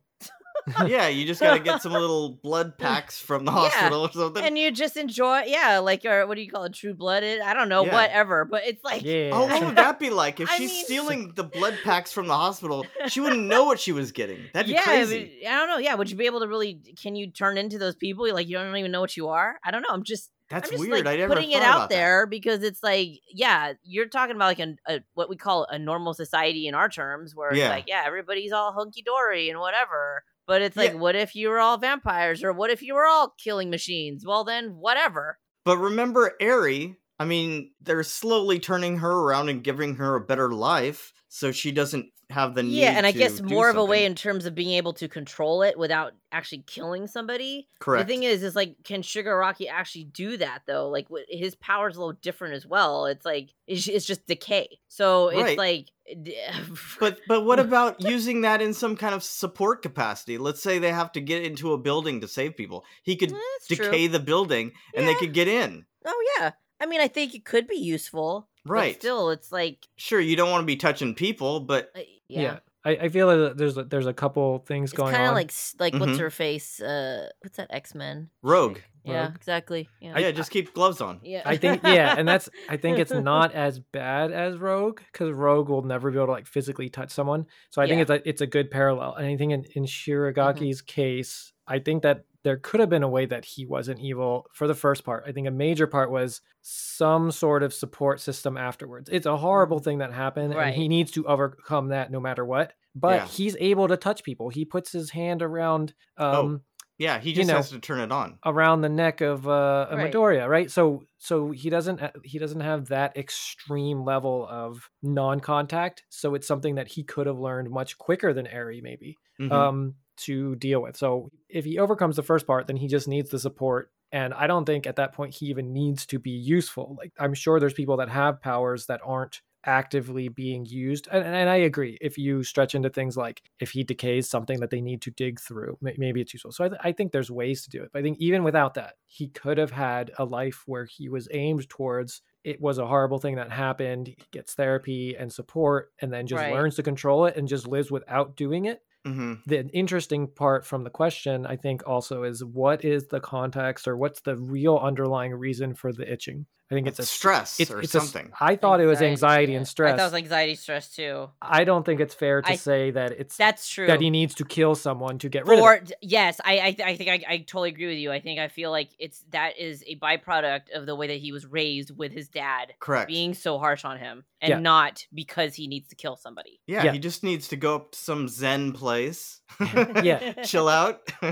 yeah, 0.87 1.07
you 1.07 1.25
just 1.25 1.39
gotta 1.41 1.59
get 1.59 1.81
some 1.81 1.93
little 1.93 2.31
blood 2.43 2.77
packs 2.79 3.19
from 3.19 3.45
the 3.45 3.51
Yeah. 3.51 3.57
hospital 3.69 4.01
or 4.03 4.11
something. 4.11 4.43
and 4.43 4.57
you 4.57 4.71
just 4.71 4.97
enjoy 4.97 5.43
yeah, 5.45 5.79
like 5.79 6.03
or 6.05 6.27
what 6.27 6.35
do 6.35 6.41
you 6.41 6.49
call 6.51 6.63
it, 6.65 6.73
true 6.73 6.93
blooded? 6.93 7.41
I 7.41 7.53
don't 7.53 7.69
know, 7.69 7.85
Yeah. 7.85 7.93
whatever. 7.93 8.45
But 8.45 8.63
it's 8.65 8.83
like 8.83 9.03
yeah. 9.03 9.29
oh, 9.33 9.45
what 9.47 9.63
would 9.63 9.75
that 9.77 9.99
be 9.99 10.09
like 10.09 10.39
if 10.39 10.49
I 10.51 10.57
she's 10.57 10.71
mean- 10.71 10.85
stealing 10.85 11.31
the 11.35 11.43
blood 11.43 11.77
packs 11.83 12.11
from 12.11 12.27
the 12.27 12.35
hospital? 12.35 12.85
She 13.07 13.19
wouldn't 13.19 13.43
know 13.47 13.65
what 13.65 13.79
she 13.79 13.91
was 13.91 14.11
getting. 14.11 14.39
That'd 14.53 14.67
be 14.67 14.73
yeah, 14.73 14.83
crazy. 14.83 15.39
but 15.43 15.49
I 15.49 15.55
don't 15.57 15.67
know. 15.69 15.77
Yeah, 15.77 15.95
would 15.95 16.09
you 16.11 16.17
be 16.17 16.25
able 16.25 16.41
to 16.41 16.47
really? 16.47 16.81
Can 17.01 17.15
you 17.15 17.31
turn 17.31 17.57
into 17.57 17.77
those 17.77 17.95
people? 17.95 18.31
Like 18.33 18.47
you 18.47 18.57
don't 18.57 18.75
even 18.75 18.91
know 18.91 19.01
what 19.01 19.15
you 19.15 19.29
are. 19.29 19.57
I 19.63 19.71
don't 19.71 19.81
know. 19.81 19.89
I'm 19.91 20.03
just 20.03 20.31
That's 20.49 20.69
I'm 20.69 20.77
just 20.77 20.89
weird. 20.89 21.05
like 21.05 21.13
I 21.13 21.17
never 21.17 21.33
putting 21.35 21.51
it 21.51 21.61
out 21.61 21.75
about 21.75 21.89
that. 21.89 21.95
there 21.95 22.25
because 22.27 22.63
it's 22.63 22.83
like, 22.83 23.21
yeah, 23.31 23.73
you're 23.83 24.07
talking 24.07 24.35
about 24.35 24.45
like 24.47 24.59
a, 24.59 24.75
a 24.87 24.99
what 25.13 25.29
we 25.29 25.35
call 25.37 25.65
a 25.69 25.79
normal 25.79 26.13
society 26.13 26.67
in 26.67 26.75
our 26.75 26.89
terms, 26.89 27.33
where 27.35 27.53
Yeah. 27.53 27.65
it's 27.65 27.71
like, 27.71 27.85
yeah, 27.87 28.03
everybody's 28.05 28.51
all 28.51 28.73
hunky 28.73 29.01
dory 29.01 29.49
and 29.49 29.59
whatever. 29.59 30.23
But 30.47 30.61
it's 30.61 30.77
like, 30.77 30.93
Yeah. 30.93 30.97
what 30.99 31.15
if 31.15 31.35
you 31.35 31.49
were 31.49 31.59
all 31.59 31.77
vampires, 31.77 32.43
or 32.43 32.53
what 32.53 32.69
if 32.71 32.81
you 32.81 32.95
were 32.95 33.05
all 33.05 33.35
killing 33.37 33.69
machines? 33.69 34.25
Well, 34.25 34.43
then 34.45 34.69
whatever. 34.77 35.37
But 35.65 35.77
remember, 35.77 36.33
Eri. 36.39 36.95
I 37.19 37.25
mean, 37.25 37.71
they're 37.81 38.03
slowly 38.03 38.59
turning 38.59 38.99
her 38.99 39.11
around 39.11 39.49
and 39.49 39.63
giving 39.63 39.95
her 39.95 40.15
a 40.15 40.21
better 40.21 40.51
life, 40.53 41.13
so 41.27 41.51
she 41.51 41.71
doesn't 41.71 42.05
have 42.29 42.55
the 42.55 42.63
need. 42.63 42.73
Yeah, 42.73 42.91
and 42.97 43.05
I 43.05 43.11
guess 43.13 43.41
more 43.41 43.69
of 43.69 43.77
a 43.77 43.85
way 43.85 44.03
in 44.05 44.13
terms 44.13 44.45
of 44.45 44.53
being 44.53 44.71
able 44.71 44.91
to 44.93 45.07
control 45.07 45.61
it 45.63 45.77
without 45.77 46.13
actually 46.31 46.63
killing 46.67 47.07
somebody. 47.07 47.67
Correct. 47.79 48.05
The 48.07 48.13
thing 48.13 48.23
is, 48.23 48.43
is 48.43 48.55
like, 48.55 48.75
can 48.83 49.01
Shigaraki 49.01 49.69
actually 49.71 50.03
do 50.05 50.35
that 50.37 50.63
though? 50.65 50.89
Like, 50.89 51.07
his 51.29 51.55
power's 51.55 51.95
a 51.95 51.99
little 51.99 52.17
different 52.21 52.55
as 52.55 52.65
well. 52.67 53.05
It's 53.05 53.25
like 53.25 53.51
it's, 53.65 53.87
it's 53.87 54.05
just 54.05 54.27
decay. 54.27 54.79
So 54.89 55.29
it's 55.29 55.41
Right. 55.41 55.57
like, 55.57 55.87
But 56.99 57.19
but 57.27 57.45
what 57.45 57.59
about 57.67 58.01
using 58.01 58.41
that 58.41 58.61
in 58.61 58.73
some 58.73 58.95
kind 58.95 59.15
of 59.15 59.23
support 59.23 59.81
capacity? 59.81 60.37
Let's 60.37 60.61
say 60.61 60.79
they 60.79 60.91
have 60.91 61.11
to 61.13 61.21
get 61.21 61.43
into 61.43 61.73
a 61.73 61.77
building 61.77 62.21
to 62.21 62.27
save 62.27 62.57
people. 62.57 62.85
He 63.03 63.15
could 63.15 63.31
eh, 63.31 63.35
That's 63.59 63.79
true. 63.79 63.85
decay 63.89 64.07
the 64.07 64.19
building 64.19 64.73
and 64.95 65.07
they 65.07 65.15
could 65.15 65.33
get 65.33 65.47
in. 65.47 65.85
Oh 66.05 66.25
yeah. 66.39 66.51
I 66.79 66.85
mean, 66.85 67.01
I 67.01 67.07
think 67.07 67.33
it 67.33 67.43
could 67.45 67.67
be 67.67 67.77
useful. 67.77 68.47
but 68.65 68.71
Right. 68.71 68.95
still, 68.95 69.29
it's 69.31 69.51
like, 69.51 69.87
Sure, 69.95 70.19
you 70.19 70.35
don't 70.35 70.51
want 70.51 70.61
to 70.61 70.65
be 70.65 70.75
touching 70.75 71.15
people, 71.15 71.61
but 71.61 71.91
yeah. 72.29 72.41
yeah. 72.41 72.59
I, 72.85 72.91
I 72.91 73.09
feel 73.09 73.27
like 73.27 73.57
there's 73.57 73.77
a, 73.77 73.83
there's 73.83 74.05
a 74.05 74.13
couple 74.13 74.59
things 74.59 74.91
It's 74.91 74.97
going 74.97 75.13
on. 75.13 75.19
kind 75.19 75.27
of 75.29 75.35
like 75.35 75.51
like 75.79 75.93
what's 75.99 76.17
Mhm. 76.17 76.19
her 76.19 76.29
face? 76.29 76.79
Uh, 76.81 77.27
what's 77.41 77.57
that 77.57 77.67
X 77.69 77.93
Men? 77.95 78.29
Rogue. 78.41 78.79
Yeah, 79.03 79.23
Rogue. 79.27 79.35
exactly. 79.35 79.89
Yeah. 80.01 80.17
yeah, 80.17 80.31
just 80.31 80.51
keep 80.51 80.73
gloves 80.73 81.01
on. 81.01 81.19
yeah. 81.23 81.41
I 81.45 81.57
think 81.57 81.81
yeah, 81.83 82.15
and 82.17 82.25
that's 82.27 82.47
I 82.69 82.77
think 82.77 82.99
it's 82.99 83.11
not 83.11 83.53
as 83.53 83.79
bad 83.79 84.31
as 84.31 84.57
Rogue 84.57 84.99
because 85.11 85.31
Rogue 85.33 85.67
will 85.69 85.81
never 85.83 86.11
be 86.11 86.17
able 86.17 86.27
to 86.27 86.31
like 86.33 86.45
physically 86.47 86.89
touch 86.89 87.09
someone. 87.11 87.45
So 87.71 87.81
I 87.81 87.87
think 87.87 88.01
it's 88.01 88.11
a, 88.11 88.29
it's 88.29 88.41
a 88.41 88.47
good 88.47 88.69
parallel. 88.71 89.15
And 89.15 89.25
I 89.25 89.35
think 89.35 89.51
in, 89.53 89.65
in 89.75 89.83
Shiragaki's 89.85 90.81
case, 90.81 91.51
I 91.67 91.79
think 91.79 92.03
that 92.03 92.23
there 92.43 92.57
could 92.57 92.79
have 92.79 92.89
been 92.89 93.03
a 93.03 93.09
way 93.09 93.25
that 93.25 93.45
he 93.45 93.65
wasn't 93.65 93.99
evil 93.99 94.45
for 94.53 94.67
the 94.67 94.75
first 94.75 95.03
part. 95.03 95.23
I 95.27 95.31
think 95.31 95.47
a 95.47 95.51
major 95.51 95.87
part 95.87 96.11
was 96.11 96.41
some 96.61 97.31
sort 97.31 97.63
of 97.63 97.73
support 97.73 98.19
system 98.21 98.57
afterwards. 98.57 99.09
It's 99.11 99.25
a 99.25 99.37
horrible 99.37 99.79
thing 99.79 99.97
that 99.99 100.13
happened, 100.13 100.53
and 100.53 100.73
he 100.75 100.87
needs 100.87 101.11
to 101.11 101.25
overcome 101.27 101.89
that 101.89 102.11
no 102.11 102.19
matter 102.19 102.45
what. 102.45 102.73
But 102.95 103.21
Yeah. 103.21 103.27
he's 103.27 103.55
able 103.59 103.87
to 103.89 103.97
touch 103.97 104.23
people. 104.23 104.49
He 104.49 104.65
puts 104.65 104.91
his 104.91 105.11
hand 105.11 105.41
around 105.41 105.93
um, 106.17 106.63
Yeah, 106.99 107.19
he 107.19 107.29
You 107.29 107.35
just 107.35 107.47
know, 107.49 107.57
has 107.57 107.69
to 107.69 107.79
turn 107.79 107.99
it 107.99 108.11
on. 108.11 108.39
around 108.43 108.81
the 108.81 108.89
neck 108.89 109.21
of 109.21 109.47
uh 109.47 109.85
of 109.91 109.97
Right. 109.99 110.11
Midoriya, 110.11 110.47
right? 110.49 110.71
So 110.71 111.03
so 111.19 111.51
he 111.51 111.69
doesn't 111.69 112.01
uh, 112.01 112.11
he 112.23 112.39
doesn't 112.39 112.61
have 112.61 112.87
that 112.87 113.15
extreme 113.15 114.03
level 114.03 114.47
of 114.49 114.89
non-contact. 115.03 116.03
So 116.09 116.33
it's 116.33 116.47
something 116.47 116.75
that 116.75 116.87
he 116.87 117.03
could 117.03 117.27
have 117.27 117.37
learned 117.37 117.69
much 117.69 117.97
quicker 117.99 118.33
than 118.33 118.47
Eri 118.47 118.81
maybe 118.81 119.15
Mhm. 119.39 119.51
um 119.51 119.95
to 120.17 120.55
deal 120.55 120.81
with. 120.81 120.97
So 120.97 121.31
if 121.49 121.65
he 121.65 121.79
overcomes 121.79 122.15
the 122.15 122.23
first 122.23 122.45
part, 122.47 122.67
then 122.67 122.77
he 122.77 122.87
just 122.87 123.07
needs 123.07 123.29
the 123.29 123.39
support. 123.39 123.91
And 124.11 124.33
I 124.33 124.47
don't 124.47 124.65
think 124.65 124.87
at 124.87 124.95
that 124.97 125.13
point 125.13 125.33
he 125.35 125.47
even 125.47 125.73
needs 125.73 126.05
to 126.07 126.19
be 126.19 126.31
useful. 126.31 126.95
Like 126.97 127.11
I'm 127.19 127.33
sure 127.33 127.59
there's 127.59 127.73
people 127.73 127.97
that 127.97 128.09
have 128.09 128.41
powers 128.41 128.85
that 128.87 129.01
aren't 129.03 129.41
actively 129.65 130.29
being 130.29 130.65
used 130.65 131.09
and, 131.11 131.25
and 131.25 131.49
i 131.49 131.55
agree 131.55 131.97
if 131.99 132.17
you 132.17 132.41
stretch 132.41 132.73
into 132.73 132.89
things 132.89 133.17
like 133.17 133.41
if 133.59 133.71
he 133.71 133.83
decays 133.83 134.29
something 134.29 134.61
that 134.61 134.69
they 134.69 134.79
need 134.79 135.01
to 135.01 135.11
dig 135.11 135.41
through 135.41 135.77
may- 135.81 135.95
maybe 135.97 136.21
it's 136.21 136.33
useful 136.33 136.53
so 136.53 136.63
I, 136.63 136.69
th- 136.69 136.81
I 136.85 136.91
think 136.93 137.11
there's 137.11 137.29
ways 137.29 137.63
to 137.63 137.69
do 137.69 137.83
it 137.83 137.89
but 137.91 137.99
i 137.99 138.01
think 138.01 138.17
even 138.19 138.45
without 138.45 138.75
that 138.75 138.93
he 139.07 139.27
could 139.27 139.57
have 139.57 139.71
had 139.71 140.11
a 140.17 140.23
life 140.23 140.63
where 140.67 140.85
he 140.85 141.09
was 141.09 141.27
aimed 141.31 141.67
towards 141.67 142.21
it 142.45 142.61
was 142.61 142.77
a 142.77 142.87
horrible 142.87 143.17
thing 143.17 143.35
that 143.35 143.51
happened 143.51 144.07
he 144.07 144.15
gets 144.31 144.53
therapy 144.53 145.17
and 145.17 145.33
support 145.33 145.91
and 146.01 146.13
then 146.13 146.27
just 146.27 146.41
Right. 146.41 146.53
learns 146.53 146.75
to 146.75 146.83
control 146.83 147.25
it 147.25 147.35
and 147.35 147.45
just 147.47 147.67
lives 147.67 147.91
without 147.91 148.37
doing 148.37 148.65
it 148.65 148.81
Mhm. 149.07 149.43
the 149.45 149.67
interesting 149.69 150.27
part 150.27 150.65
from 150.65 150.83
the 150.83 150.89
question 150.89 151.45
i 151.45 151.55
think 151.55 151.81
also 151.87 152.23
is 152.23 152.43
what 152.43 152.83
is 152.85 153.07
the 153.07 153.19
context 153.21 153.87
or 153.87 153.97
what's 153.97 154.21
the 154.21 154.37
real 154.37 154.77
underlying 154.77 155.33
reason 155.33 155.73
for 155.75 155.93
the 155.93 156.11
itching 156.11 156.45
I 156.69 156.75
think 156.75 156.87
it's 156.87 156.99
a 156.99 157.05
stress 157.05 157.61
It's, 157.61 157.71
or 157.71 157.79
it's 157.79 157.95
a- 157.95 157.99
something. 158.01 158.29
I 158.41 158.57
thought 158.57 158.81
it 158.81 158.85
was 158.87 159.01
Anxiety, 159.01 159.55
and 159.55 159.65
stress. 159.65 159.93
I 159.93 159.97
thought 159.97 160.03
it 160.03 160.11
was 160.11 160.13
anxiety, 160.15 160.55
stress 160.55 160.93
too. 160.93 161.29
I 161.41 161.63
don't 161.63 161.85
think 161.85 162.01
it's 162.01 162.13
fair 162.13 162.41
to 162.41 162.51
I- 162.51 162.55
say 162.55 162.91
that 162.91 163.13
it's 163.13 163.37
That's 163.37 163.69
true. 163.69 163.87
that 163.87 164.01
he 164.01 164.09
needs 164.09 164.35
to 164.35 164.43
kill 164.43 164.75
someone 164.75 165.17
to 165.19 165.29
get 165.29 165.45
rid 165.47 165.59
of 165.59 165.63
For 165.63 165.75
it. 165.75 165.93
yes, 166.01 166.41
I 166.43 166.57
I, 166.59 166.75
I 166.89 166.95
think 166.97 167.09
I, 167.09 167.23
I 167.33 167.37
totally 167.37 167.69
agree 167.69 167.87
with 167.87 167.97
you. 167.99 168.11
I 168.11 168.19
think 168.19 168.39
I 168.39 168.49
feel 168.49 168.69
like 168.69 168.89
it's 168.99 169.23
that 169.31 169.57
is 169.57 169.81
a 169.87 169.95
byproduct 169.97 170.71
of 170.75 170.85
the 170.85 170.95
way 170.95 171.07
that 171.07 171.19
he 171.19 171.31
was 171.31 171.45
raised 171.45 171.97
with 171.97 172.11
his 172.11 172.27
dad 172.27 172.73
Correct. 172.79 173.07
being 173.07 173.33
so 173.33 173.59
harsh 173.59 173.85
on 173.85 173.97
him, 173.97 174.25
and 174.41 174.49
Yeah. 174.49 174.59
not 174.59 175.05
because 175.13 175.55
he 175.55 175.67
needs 175.67 175.87
to 175.87 175.95
kill 175.95 176.17
somebody. 176.17 176.59
yeah, 176.67 176.83
Yeah. 176.83 176.91
he 176.91 176.99
just 176.99 177.23
needs 177.23 177.47
to 177.47 177.55
go 177.55 177.75
up 177.75 177.91
to 177.93 177.97
some 177.97 178.27
Zen 178.27 178.73
place. 178.73 179.39
Yeah. 180.03 180.33
Chill 180.43 180.67
out. 180.67 181.01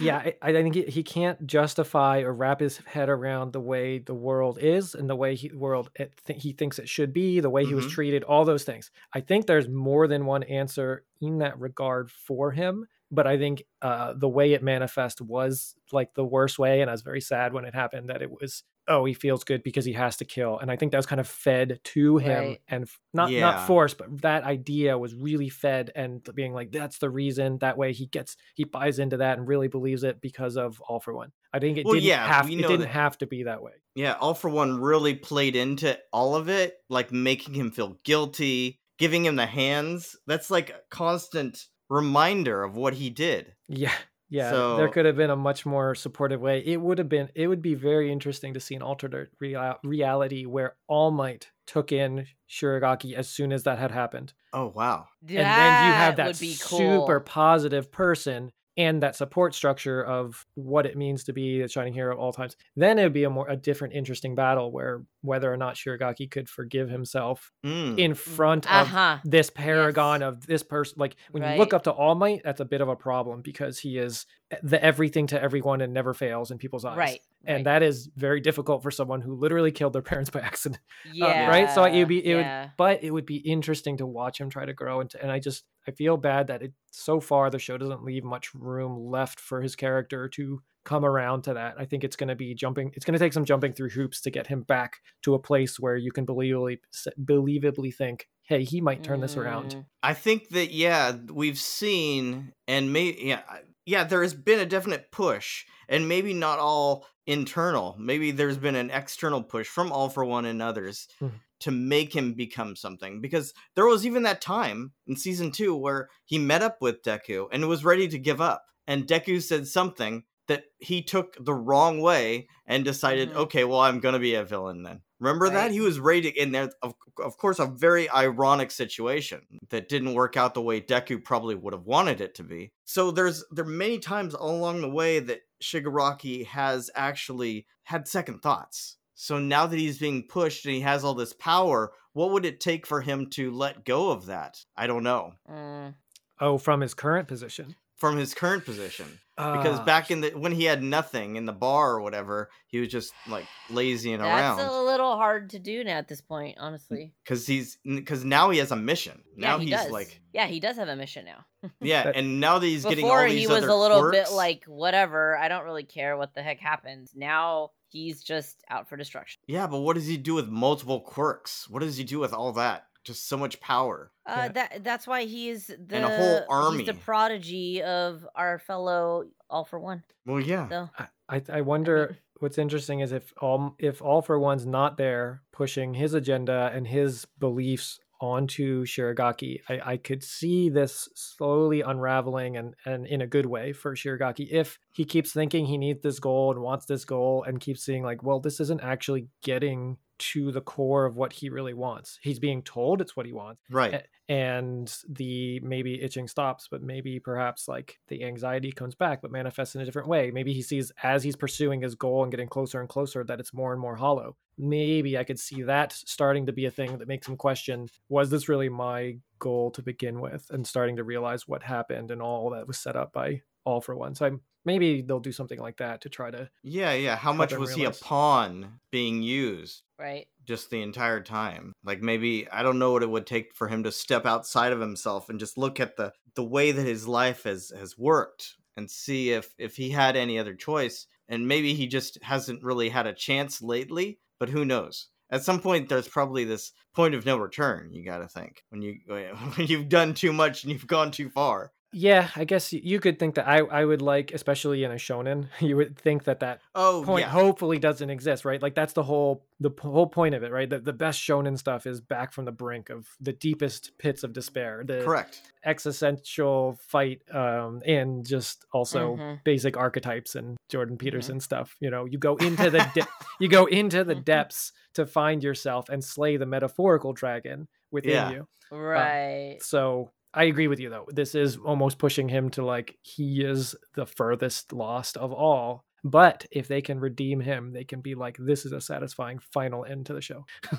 Yeah, 0.00 0.18
I, 0.18 0.34
I 0.42 0.52
think 0.52 0.74
he, 0.74 0.82
he 0.82 1.02
can't 1.04 1.46
justify 1.46 2.20
or 2.22 2.32
wrap 2.34 2.58
his 2.60 2.78
head 2.78 3.08
around 3.08 3.52
the 3.52 3.60
way 3.60 3.98
the 3.98 4.14
world 4.14 4.58
is 4.60 4.94
and 4.94 5.08
the 5.08 5.14
way 5.14 5.36
he 5.36 5.50
world 5.52 5.90
it, 5.94 6.14
th- 6.26 6.42
he 6.42 6.52
thinks 6.52 6.78
it 6.80 6.88
should 6.88 7.12
be, 7.12 7.38
the 7.40 7.50
way 7.50 7.64
he 7.64 7.74
was 7.74 7.86
Mhm. 7.86 7.90
treated, 7.90 8.24
all 8.24 8.44
those 8.44 8.64
things. 8.64 8.90
I 9.12 9.20
think 9.20 9.46
there's 9.46 9.68
more 9.68 10.08
than 10.08 10.26
one 10.26 10.42
answer 10.42 11.04
in 11.20 11.38
that 11.38 11.58
regard 11.60 12.10
for 12.10 12.50
him, 12.50 12.86
but 13.12 13.26
I 13.28 13.38
think 13.38 13.62
uh, 13.82 14.14
the 14.16 14.28
way 14.28 14.52
it 14.52 14.62
manifest 14.64 15.20
was 15.20 15.76
like 15.92 16.14
the 16.14 16.24
worst 16.24 16.58
way, 16.58 16.80
and 16.80 16.90
I 16.90 16.94
was 16.94 17.02
very 17.02 17.20
sad 17.20 17.52
when 17.52 17.64
it 17.64 17.74
happened 17.74 18.08
that 18.10 18.20
it 18.22 18.30
was 18.30 18.64
oh 18.88 19.04
he 19.04 19.14
feels 19.14 19.44
good 19.44 19.62
because 19.62 19.84
he 19.84 19.92
has 19.94 20.16
to 20.18 20.24
kill, 20.24 20.58
and 20.58 20.70
I 20.70 20.76
think 20.76 20.92
that 20.92 20.98
was 20.98 21.06
kind 21.06 21.20
of 21.20 21.26
fed 21.28 21.80
to 21.84 22.18
him 22.18 22.44
Right. 22.44 22.60
and 22.68 22.88
not 23.12 23.30
Yeah. 23.30 23.40
not 23.40 23.66
forced, 23.66 23.98
but 23.98 24.20
that 24.22 24.44
idea 24.44 24.96
was 24.98 25.14
really 25.14 25.48
fed 25.48 25.90
and 25.94 26.22
being 26.34 26.52
like 26.52 26.70
that's 26.72 26.98
the 26.98 27.10
reason. 27.10 27.58
That 27.58 27.76
way 27.78 27.92
he 27.92 28.06
gets 28.06 28.36
he 28.54 28.64
buys 28.64 28.98
into 28.98 29.16
that 29.18 29.38
and 29.38 29.48
really 29.48 29.68
believes 29.68 30.04
it 30.04 30.20
because 30.20 30.56
of 30.56 30.80
All 30.88 31.00
for 31.00 31.14
One. 31.14 31.32
I 31.52 31.58
think 31.60 31.78
it 31.78 31.84
Well, 31.84 31.94
didn't 31.94 32.06
yeah, 32.06 32.26
have 32.26 32.46
it 32.50 32.56
didn't 32.56 32.80
that- 32.80 32.88
have 32.88 33.16
to 33.18 33.26
be 33.26 33.44
that 33.44 33.62
way. 33.62 33.72
Yeah, 33.94 34.14
All 34.20 34.34
for 34.34 34.48
One 34.50 34.80
really 34.80 35.14
played 35.14 35.54
into 35.56 35.98
all 36.12 36.34
of 36.36 36.48
it, 36.48 36.74
like 36.90 37.12
making 37.12 37.54
him 37.54 37.70
feel 37.70 37.98
guilty, 38.04 38.80
giving 38.98 39.24
him 39.24 39.36
the 39.36 39.46
hands. 39.46 40.16
That's 40.26 40.50
like 40.50 40.70
a 40.70 40.80
constant 40.90 41.64
reminder 41.88 42.62
of 42.64 42.76
what 42.76 42.94
he 42.94 43.08
did. 43.10 43.54
Yeah. 43.68 43.92
Yeah, 44.30 44.50
So- 44.50 44.76
there 44.76 44.88
could 44.88 45.04
have 45.06 45.16
been 45.16 45.30
a 45.30 45.36
much 45.36 45.64
more 45.66 45.94
supportive 45.94 46.40
way. 46.40 46.60
It 46.64 46.80
would 46.80 46.98
have 46.98 47.08
been. 47.08 47.28
It 47.34 47.46
would 47.46 47.62
be 47.62 47.74
very 47.74 48.10
interesting 48.10 48.54
to 48.54 48.60
see 48.60 48.74
an 48.74 48.82
alternate 48.82 49.28
rea- 49.38 49.74
reality 49.84 50.46
where 50.46 50.76
All 50.88 51.10
Might 51.10 51.50
took 51.66 51.92
in 51.92 52.26
Shiragaki 52.48 53.14
as 53.14 53.28
soon 53.28 53.52
as 53.52 53.62
that 53.64 53.78
had 53.78 53.90
happened, 53.90 54.32
Oh 54.52 54.66
wow. 54.74 55.06
and 55.22 55.28
then 55.30 55.86
you 55.86 55.92
have 55.92 56.16
that 56.16 56.26
would 56.28 56.38
be 56.40 56.56
cool. 56.62 56.78
super 56.78 57.20
positive 57.20 57.90
person 57.90 58.52
and 58.76 59.02
that 59.02 59.14
support 59.14 59.54
structure 59.54 60.02
of 60.04 60.44
what 60.54 60.84
it 60.84 60.96
means 60.96 61.24
to 61.24 61.32
be 61.32 61.60
a 61.60 61.68
shining 61.68 61.92
hero 61.92 62.12
at 62.12 62.18
all 62.18 62.32
times. 62.32 62.56
Then 62.74 62.98
it 62.98 63.04
would 63.04 63.12
be 63.12 63.24
a 63.24 63.30
more 63.30 63.48
a 63.48 63.56
different, 63.56 63.94
interesting 63.94 64.34
battle 64.34 64.72
where 64.72 65.02
whether 65.22 65.52
or 65.52 65.56
not 65.56 65.76
Shiragaki 65.76 66.30
could 66.30 66.48
forgive 66.48 66.90
himself 66.90 67.52
Mm. 67.64 67.98
in 67.98 68.14
front 68.14 68.66
Uh 68.70 68.80
of 68.80 68.88
huh. 68.88 69.18
this 69.24 69.48
paragon 69.50 70.22
of 70.22 70.46
this 70.46 70.62
person 70.62 70.94
like 70.98 71.16
when 71.30 71.42
you 71.42 71.56
look 71.58 71.72
up 71.72 71.84
to 71.84 71.92
all 71.92 72.14
might 72.14 72.42
that's 72.44 72.60
a 72.60 72.64
bit 72.64 72.80
of 72.80 72.88
a 72.88 72.96
problem 72.96 73.40
because 73.42 73.78
he 73.78 73.96
is 73.98 74.26
the 74.62 74.82
everything 74.84 75.26
to 75.28 75.40
everyone 75.40 75.80
and 75.80 75.92
never 75.94 76.12
fails 76.14 76.50
in 76.50 76.58
people's 76.58 76.84
eyes 76.84 76.96
Right. 76.98 77.20
and 77.44 77.56
right. 77.58 77.64
that 77.64 77.82
is 77.82 78.10
very 78.16 78.40
difficult 78.40 78.82
for 78.82 78.90
someone 78.90 79.20
who 79.20 79.34
literally 79.34 79.72
killed 79.72 79.92
their 79.94 80.02
parents 80.12 80.30
by 80.30 80.40
accident 80.40 80.80
yeah. 81.12 81.48
right? 81.48 81.70
So 81.70 81.84
it 81.84 81.98
would 81.98 82.08
be- 82.08 82.24
it 82.26 82.34
would- 82.36 82.70
but 82.76 83.02
it 83.04 83.10
would 83.10 83.26
be 83.26 83.36
interesting 83.36 83.96
to 83.98 84.06
watch 84.06 84.40
him 84.40 84.50
try 84.50 84.64
to 84.66 84.72
grow 84.74 85.00
into 85.00 85.20
and 85.22 85.30
i 85.32 85.38
just 85.38 85.64
i 85.86 85.90
feel 85.90 86.16
bad 86.16 86.46
that 86.46 86.62
it 86.62 86.72
so 86.90 87.20
far 87.20 87.50
the 87.50 87.58
show 87.58 87.76
doesn't 87.76 88.04
leave 88.04 88.24
much 88.24 88.54
room 88.54 89.10
left 89.10 89.40
for 89.40 89.60
his 89.62 89.76
character 89.76 90.28
to 90.28 90.60
come 90.84 91.04
around 91.04 91.42
to 91.42 91.54
that 91.54 91.74
i 91.78 91.84
think 91.84 92.04
it's 92.04 92.16
going 92.16 92.28
to 92.28 92.34
be 92.34 92.54
jumping 92.54 92.90
it's 92.94 93.04
going 93.04 93.12
to 93.14 93.18
take 93.18 93.32
some 93.32 93.44
jumping 93.44 93.72
through 93.72 93.88
hoops 93.88 94.20
to 94.20 94.30
get 94.30 94.46
him 94.46 94.62
back 94.62 94.98
to 95.22 95.34
a 95.34 95.38
place 95.38 95.80
where 95.80 95.96
you 95.96 96.12
can 96.12 96.26
believably 96.26 96.78
believably 97.24 97.94
think 97.94 98.28
hey 98.42 98.62
he 98.62 98.80
might 98.80 99.02
turn 99.02 99.20
this 99.20 99.36
around 99.36 99.74
Mm. 99.74 99.86
I 100.02 100.14
think 100.14 100.50
that 100.50 100.72
yeah, 100.72 101.16
we've 101.32 101.58
seen 101.58 102.52
and 102.68 102.92
maybe 102.92 103.18
yeah, 103.22 103.42
yeah, 103.86 104.04
there 104.04 104.22
has 104.22 104.34
been 104.34 104.60
a 104.60 104.66
definite 104.66 105.10
push, 105.10 105.64
and 105.88 106.08
maybe 106.08 106.32
not 106.32 106.58
all 106.58 107.06
internal. 107.26 107.96
Maybe 107.98 108.30
there's 108.30 108.58
been 108.58 108.74
an 108.76 108.90
external 108.90 109.42
push 109.42 109.66
from 109.68 109.92
All 109.92 110.08
for 110.08 110.24
One 110.24 110.44
and 110.44 110.60
others 110.60 111.08
Mhm. 111.20 111.32
to 111.60 111.70
make 111.70 112.14
him 112.14 112.34
become 112.34 112.76
something. 112.76 113.20
Because 113.20 113.54
there 113.74 113.86
was 113.86 114.04
even 114.06 114.22
that 114.24 114.40
time 114.40 114.92
in 115.06 115.16
season 115.16 115.50
two 115.50 115.74
where 115.74 116.08
he 116.24 116.38
met 116.38 116.62
up 116.62 116.78
with 116.80 117.02
Deku 117.02 117.48
and 117.52 117.68
was 117.68 117.84
ready 117.84 118.08
to 118.08 118.18
give 118.18 118.40
up, 118.40 118.64
and 118.86 119.06
Deku 119.06 119.42
said 119.42 119.66
something 119.66 120.24
that 120.46 120.64
he 120.78 121.02
took 121.02 121.36
the 121.42 121.54
wrong 121.54 122.00
way 122.00 122.48
and 122.66 122.84
decided, 122.84 123.30
Mhm. 123.30 123.36
okay, 123.36 123.64
well, 123.64 123.80
I'm 123.80 124.00
gonna 124.00 124.18
be 124.18 124.34
a 124.34 124.44
villain 124.44 124.82
then. 124.82 125.02
Remember 125.20 125.48
that 125.48 125.70
he 125.70 125.80
was 125.80 125.98
ready 125.98 126.30
to, 126.32 126.38
in 126.38 126.52
there. 126.52 126.70
Of, 126.82 126.94
of 127.18 127.38
course, 127.38 127.58
a 127.58 127.66
very 127.66 128.10
ironic 128.10 128.70
situation 128.70 129.60
that 129.70 129.88
didn't 129.88 130.12
work 130.12 130.36
out 130.36 130.52
the 130.52 130.60
way 130.60 130.80
Deku 130.82 131.22
probably 131.24 131.54
would 131.54 131.72
have 131.72 131.86
wanted 131.86 132.20
it 132.20 132.34
to 132.34 132.42
be. 132.42 132.72
So 132.84 133.10
there's 133.10 133.42
there 133.50 133.64
are 133.64 133.68
many 133.68 133.98
times 133.98 134.34
all 134.34 134.54
along 134.54 134.82
the 134.82 134.90
way 134.90 135.20
that 135.20 135.40
Shigaraki 135.62 136.44
has 136.46 136.90
actually 136.94 137.66
had 137.84 138.06
second 138.06 138.40
thoughts. 138.40 138.96
So 139.14 139.38
now 139.38 139.66
that 139.66 139.78
he's 139.78 139.98
being 139.98 140.26
pushed 140.28 140.66
and 140.66 140.74
he 140.74 140.80
has 140.82 141.04
all 141.04 141.14
this 141.14 141.32
power, 141.32 141.92
what 142.12 142.30
would 142.32 142.44
it 142.44 142.60
take 142.60 142.86
for 142.86 143.00
him 143.00 143.30
to 143.30 143.50
let 143.50 143.84
go 143.84 144.10
of 144.10 144.26
that? 144.26 144.58
I 144.76 144.86
don't 144.86 145.04
know. 145.04 145.34
Mm. 145.50 145.94
oh 146.40 146.58
from 146.58 146.80
his 146.80 146.92
current 146.94 147.28
position 147.28 147.76
From 147.96 148.18
his 148.18 148.34
current 148.34 148.64
position. 148.64 149.20
Because 149.36 149.80
Ah, 149.80 149.84
back 149.84 150.12
in 150.12 150.20
the 150.20 150.30
when 150.30 150.52
he 150.52 150.62
had 150.62 150.80
nothing 150.80 151.34
in 151.34 151.44
the 151.44 151.52
bar 151.52 151.94
or 151.94 152.00
whatever, 152.00 152.50
he 152.68 152.78
was 152.78 152.88
just 152.88 153.12
like 153.28 153.46
lazying 153.68 154.18
That's 154.18 154.28
around. 154.28 154.58
That's 154.58 154.72
a 154.72 154.80
little 154.82 155.16
hard 155.16 155.50
to 155.50 155.58
do 155.58 155.82
now 155.82 155.96
at 155.98 156.06
this 156.06 156.20
point, 156.20 156.56
honestly. 156.60 157.14
because 157.24 157.44
he's 157.44 157.78
because 157.84 158.24
now 158.24 158.50
he 158.50 158.58
has 158.58 158.70
a 158.70 158.76
mission. 158.76 159.22
Now 159.36 159.54
yeah, 159.56 159.58
he 159.58 159.64
he's 159.66 159.74
does. 159.74 159.90
like 159.90 160.20
yeah, 160.32 160.46
he 160.46 160.60
does 160.60 160.76
have 160.76 160.86
a 160.86 160.94
mission 160.94 161.24
now. 161.24 161.44
yeah, 161.80 162.12
and 162.14 162.38
now 162.38 162.60
that 162.60 162.66
he's 162.66 162.84
getting 162.84 163.04
all 163.04 163.10
Before 163.10 163.28
these 163.28 163.40
he 163.40 163.46
was 163.48 163.64
other 163.64 163.70
a 163.70 163.76
little 163.76 164.10
bit 164.12 164.30
like, 164.30 164.64
whatever, 164.66 165.36
I 165.36 165.48
don't 165.48 165.64
really 165.64 165.84
care 165.84 166.16
what 166.16 166.34
the 166.34 166.42
heck 166.42 166.60
happens. 166.60 167.10
Now 167.16 167.70
he's 167.88 168.22
just 168.22 168.62
out 168.70 168.88
for 168.88 168.96
destruction. 168.96 169.40
yeah, 169.48 169.66
but 169.66 169.80
what 169.80 169.94
does 169.94 170.06
he 170.06 170.16
do 170.16 170.34
with 170.34 170.48
multiple 170.48 171.00
quirks? 171.00 171.68
What 171.68 171.80
does 171.80 171.96
he 171.96 172.04
do 172.04 172.20
with 172.20 172.32
all 172.32 172.52
that? 172.52 172.86
Just 173.04 173.28
so 173.28 173.36
much 173.36 173.60
power. 173.60 174.10
Uh, 174.26 174.34
Yeah. 174.36 174.48
that 174.48 174.84
that's 174.84 175.06
why 175.06 175.24
he 175.24 175.50
is 175.50 175.66
the 175.66 176.04
a 176.04 176.08
whole 176.08 176.44
army. 176.48 176.78
He's 176.78 176.86
the 176.86 176.94
prodigy 176.94 177.82
of 177.82 178.26
our 178.34 178.58
fellow 178.58 179.24
All 179.50 179.64
for 179.64 179.78
One. 179.78 180.02
Well, 180.26 180.40
yeah, 180.40 180.68
So 180.68 180.88
I, 180.98 181.06
I 181.28 181.42
I 181.52 181.60
wonder 181.60 182.16
what's 182.40 182.58
interesting 182.58 183.00
is 183.00 183.12
if 183.12 183.32
all 183.40 183.76
if 183.78 184.00
all 184.02 184.22
for 184.22 184.38
one's 184.38 184.66
not 184.66 184.96
there 184.96 185.42
pushing 185.52 185.94
his 185.94 186.14
agenda 186.14 186.70
and 186.74 186.86
his 186.86 187.26
beliefs 187.38 188.00
onto 188.20 188.86
Shiragaki, 188.86 189.60
I, 189.68 189.92
I 189.92 189.96
could 189.98 190.22
see 190.22 190.70
this 190.70 191.08
slowly 191.14 191.82
unraveling 191.82 192.56
and, 192.56 192.74
and 192.86 193.06
in 193.06 193.20
a 193.20 193.26
good 193.26 193.44
way 193.44 193.72
for 193.74 193.94
Shiragaki 193.94 194.48
if 194.50 194.78
he 194.92 195.04
keeps 195.04 195.32
thinking 195.32 195.66
he 195.66 195.76
needs 195.76 196.00
this 196.02 196.20
goal 196.20 196.50
and 196.50 196.60
wants 196.62 196.86
this 196.86 197.04
goal 197.04 197.44
and 197.46 197.60
keeps 197.60 197.84
seeing 197.84 198.02
like, 198.02 198.22
well, 198.22 198.40
this 198.40 198.60
isn't 198.60 198.82
actually 198.82 199.28
getting 199.42 199.98
to 200.18 200.52
the 200.52 200.60
core 200.60 201.04
of 201.04 201.16
what 201.16 201.32
he 201.32 201.48
really 201.48 201.74
wants. 201.74 202.18
He's 202.22 202.38
being 202.38 202.62
told 202.62 203.00
it's 203.00 203.16
what 203.16 203.26
he 203.26 203.32
wants 203.32 203.62
right. 203.70 204.06
and 204.28 204.94
the 205.08 205.60
maybe 205.60 206.02
itching 206.02 206.28
stops 206.28 206.68
but 206.70 206.82
maybe 206.82 207.18
perhaps 207.18 207.68
like 207.68 207.98
the 208.08 208.24
anxiety 208.24 208.72
comes 208.72 208.94
back 208.94 209.20
but 209.20 209.30
manifests 209.30 209.74
in 209.74 209.80
a 209.80 209.84
different 209.84 210.08
way 210.08 210.30
maybe 210.30 210.52
he 210.52 210.62
sees 210.62 210.90
as 211.02 211.22
he's 211.22 211.36
pursuing 211.36 211.82
his 211.82 211.94
goal 211.94 212.22
and 212.22 212.30
getting 212.30 212.48
closer 212.48 212.80
and 212.80 212.88
closer 212.88 213.22
that 213.24 213.40
it's 213.40 213.52
more 213.52 213.72
and 213.72 213.80
more 213.80 213.96
hollow 213.96 214.36
maybe 214.56 215.18
i 215.18 215.24
could 215.24 215.38
see 215.38 215.62
that 215.62 215.92
starting 215.92 216.46
to 216.46 216.52
be 216.52 216.64
a 216.64 216.70
thing 216.70 216.96
that 216.98 217.08
makes 217.08 217.28
him 217.28 217.36
question 217.36 217.86
was 218.08 218.30
this 218.30 218.48
really 218.48 218.68
my 218.68 219.16
goal 219.38 219.70
to 219.70 219.82
begin 219.82 220.20
with 220.20 220.46
and 220.50 220.66
starting 220.66 220.96
to 220.96 221.04
realize 221.04 221.46
what 221.46 221.62
happened 221.62 222.10
and 222.10 222.22
all 222.22 222.50
that 222.50 222.66
was 222.66 222.78
set 222.78 222.96
up 222.96 223.12
by 223.12 223.42
all 223.64 223.80
for 223.80 223.96
one 223.96 224.14
so 224.14 224.26
I'm, 224.26 224.40
maybe 224.64 225.02
they'll 225.02 225.20
do 225.20 225.32
something 225.32 225.58
like 225.58 225.76
that 225.78 226.00
to 226.02 226.08
try 226.08 226.30
to 226.30 226.48
Yeah, 226.62 226.92
yeah. 226.92 227.16
How 227.16 227.32
much 227.32 227.52
him 227.52 227.60
was 227.60 227.74
he 227.74 227.84
a 227.84 227.90
pawn 227.90 228.80
being 228.90 229.22
used? 229.22 229.82
right. 229.98 230.26
just 230.44 230.70
the 230.70 230.82
entire 230.82 231.20
time. 231.20 231.72
Like 231.84 232.00
maybe 232.00 232.48
I 232.50 232.62
don't 232.62 232.78
know 232.78 232.92
what 232.92 233.02
it 233.02 233.10
would 233.10 233.26
take 233.26 233.54
for 233.54 233.68
him 233.68 233.84
to 233.84 233.92
step 233.92 234.26
outside 234.26 234.72
of 234.72 234.80
himself 234.80 235.28
and 235.28 235.38
just 235.38 235.58
look 235.58 235.80
at 235.80 235.96
the 235.96 236.12
the 236.34 236.44
way 236.44 236.72
that 236.72 236.86
his 236.86 237.06
life 237.06 237.44
has 237.44 237.72
has 237.76 237.96
worked 237.98 238.56
and 238.76 238.90
see 238.90 239.30
if 239.30 239.54
if 239.58 239.76
he 239.76 239.90
had 239.90 240.16
any 240.16 240.38
other 240.38 240.54
choice. 240.54 241.06
And 241.28 241.48
maybe 241.48 241.74
he 241.74 241.86
just 241.86 242.22
hasn't 242.22 242.62
really 242.62 242.90
had 242.90 243.06
a 243.06 243.14
chance 243.14 243.62
lately, 243.62 244.18
but 244.38 244.50
who 244.50 244.64
knows? 244.64 245.08
At 245.30 245.42
some 245.42 245.58
point 245.58 245.88
there's 245.88 246.08
probably 246.08 246.44
this 246.44 246.72
point 246.94 247.14
of 247.14 247.24
no 247.24 247.38
return, 247.38 247.90
you 247.92 248.04
got 248.04 248.18
to 248.18 248.28
think. 248.28 248.62
When 248.68 248.82
you 248.82 248.98
when 249.06 249.66
you've 249.66 249.88
done 249.88 250.14
too 250.14 250.32
much 250.32 250.64
and 250.64 250.72
you've 250.72 250.86
gone 250.86 251.10
too 251.10 251.30
far. 251.30 251.72
Yeah, 251.96 252.28
I 252.34 252.44
guess 252.44 252.72
you 252.72 252.98
could 252.98 253.20
think 253.20 253.36
that 253.36 253.46
I, 253.46 253.58
I 253.58 253.84
would 253.84 254.02
like, 254.02 254.32
especially 254.32 254.82
in 254.82 254.90
a 254.90 254.96
shonen, 254.96 255.46
you 255.60 255.76
would 255.76 255.96
think 255.96 256.24
that 256.24 256.40
that 256.40 256.60
Oh, 256.74 257.02
point 257.06 257.22
yeah. 257.26 257.30
hopefully 257.30 257.78
doesn't 257.78 258.10
exist, 258.10 258.44
right? 258.44 258.60
Like 258.60 258.74
that's 258.74 258.92
the 258.94 259.04
whole 259.04 259.46
the 259.60 259.70
p- 259.70 259.86
whole 259.88 260.08
point 260.08 260.34
of 260.34 260.42
it, 260.42 260.50
right? 260.50 260.68
The, 260.68 260.80
the 260.80 260.92
best 260.92 261.20
shonen 261.20 261.56
stuff 261.56 261.86
is 261.86 262.00
back 262.00 262.32
from 262.32 262.44
the 262.46 262.52
brink 262.52 262.90
of 262.90 263.06
the 263.20 263.32
deepest 263.32 263.96
pits 263.98 264.24
of 264.24 264.32
despair, 264.32 264.82
the 264.84 265.02
Correct. 265.04 265.40
existential 265.64 266.78
fight, 266.88 267.22
um, 267.32 267.80
and 267.86 268.26
just 268.26 268.64
also 268.72 269.16
Mhm. 269.16 269.44
basic 269.44 269.76
archetypes 269.76 270.34
and 270.34 270.56
Jordan 270.68 270.96
Peterson 270.98 271.38
stuff. 271.40 271.76
You 271.80 271.90
know, 271.90 272.04
you 272.06 272.18
go 272.18 272.36
into 272.48 272.70
the 272.70 272.84
de- 272.94 273.06
you 273.38 273.48
go 273.48 273.66
into 273.66 274.02
the 274.04 274.14
depths 274.16 274.72
to 274.94 275.06
find 275.06 275.42
yourself 275.44 275.88
and 275.88 276.02
slay 276.02 276.36
the 276.36 276.46
metaphorical 276.46 277.12
dragon 277.12 277.68
within 277.90 278.10
Yeah. 278.12 278.30
you. 278.32 278.48
Right. 278.70 279.58
So 279.62 280.10
I 280.34 280.44
agree 280.44 280.68
with 280.68 280.80
you 280.80 280.90
though. 280.90 281.06
This 281.08 281.34
is 281.34 281.56
almost 281.56 281.98
pushing 281.98 282.28
him 282.28 282.50
to 282.50 282.64
like 282.64 282.96
he 283.02 283.42
is 283.42 283.74
the 283.94 284.06
furthest 284.06 284.72
lost 284.72 285.16
of 285.16 285.32
all. 285.32 285.84
But 286.06 286.44
if 286.50 286.68
they 286.68 286.82
can 286.82 287.00
redeem 287.00 287.40
him, 287.40 287.72
they 287.72 287.84
can 287.84 288.02
be 288.02 288.14
like, 288.14 288.36
this 288.38 288.66
is 288.66 288.72
a 288.72 288.80
satisfying 288.80 289.38
final 289.38 289.86
end 289.86 290.06
to 290.06 290.12
the 290.12 290.20
show. 290.20 290.44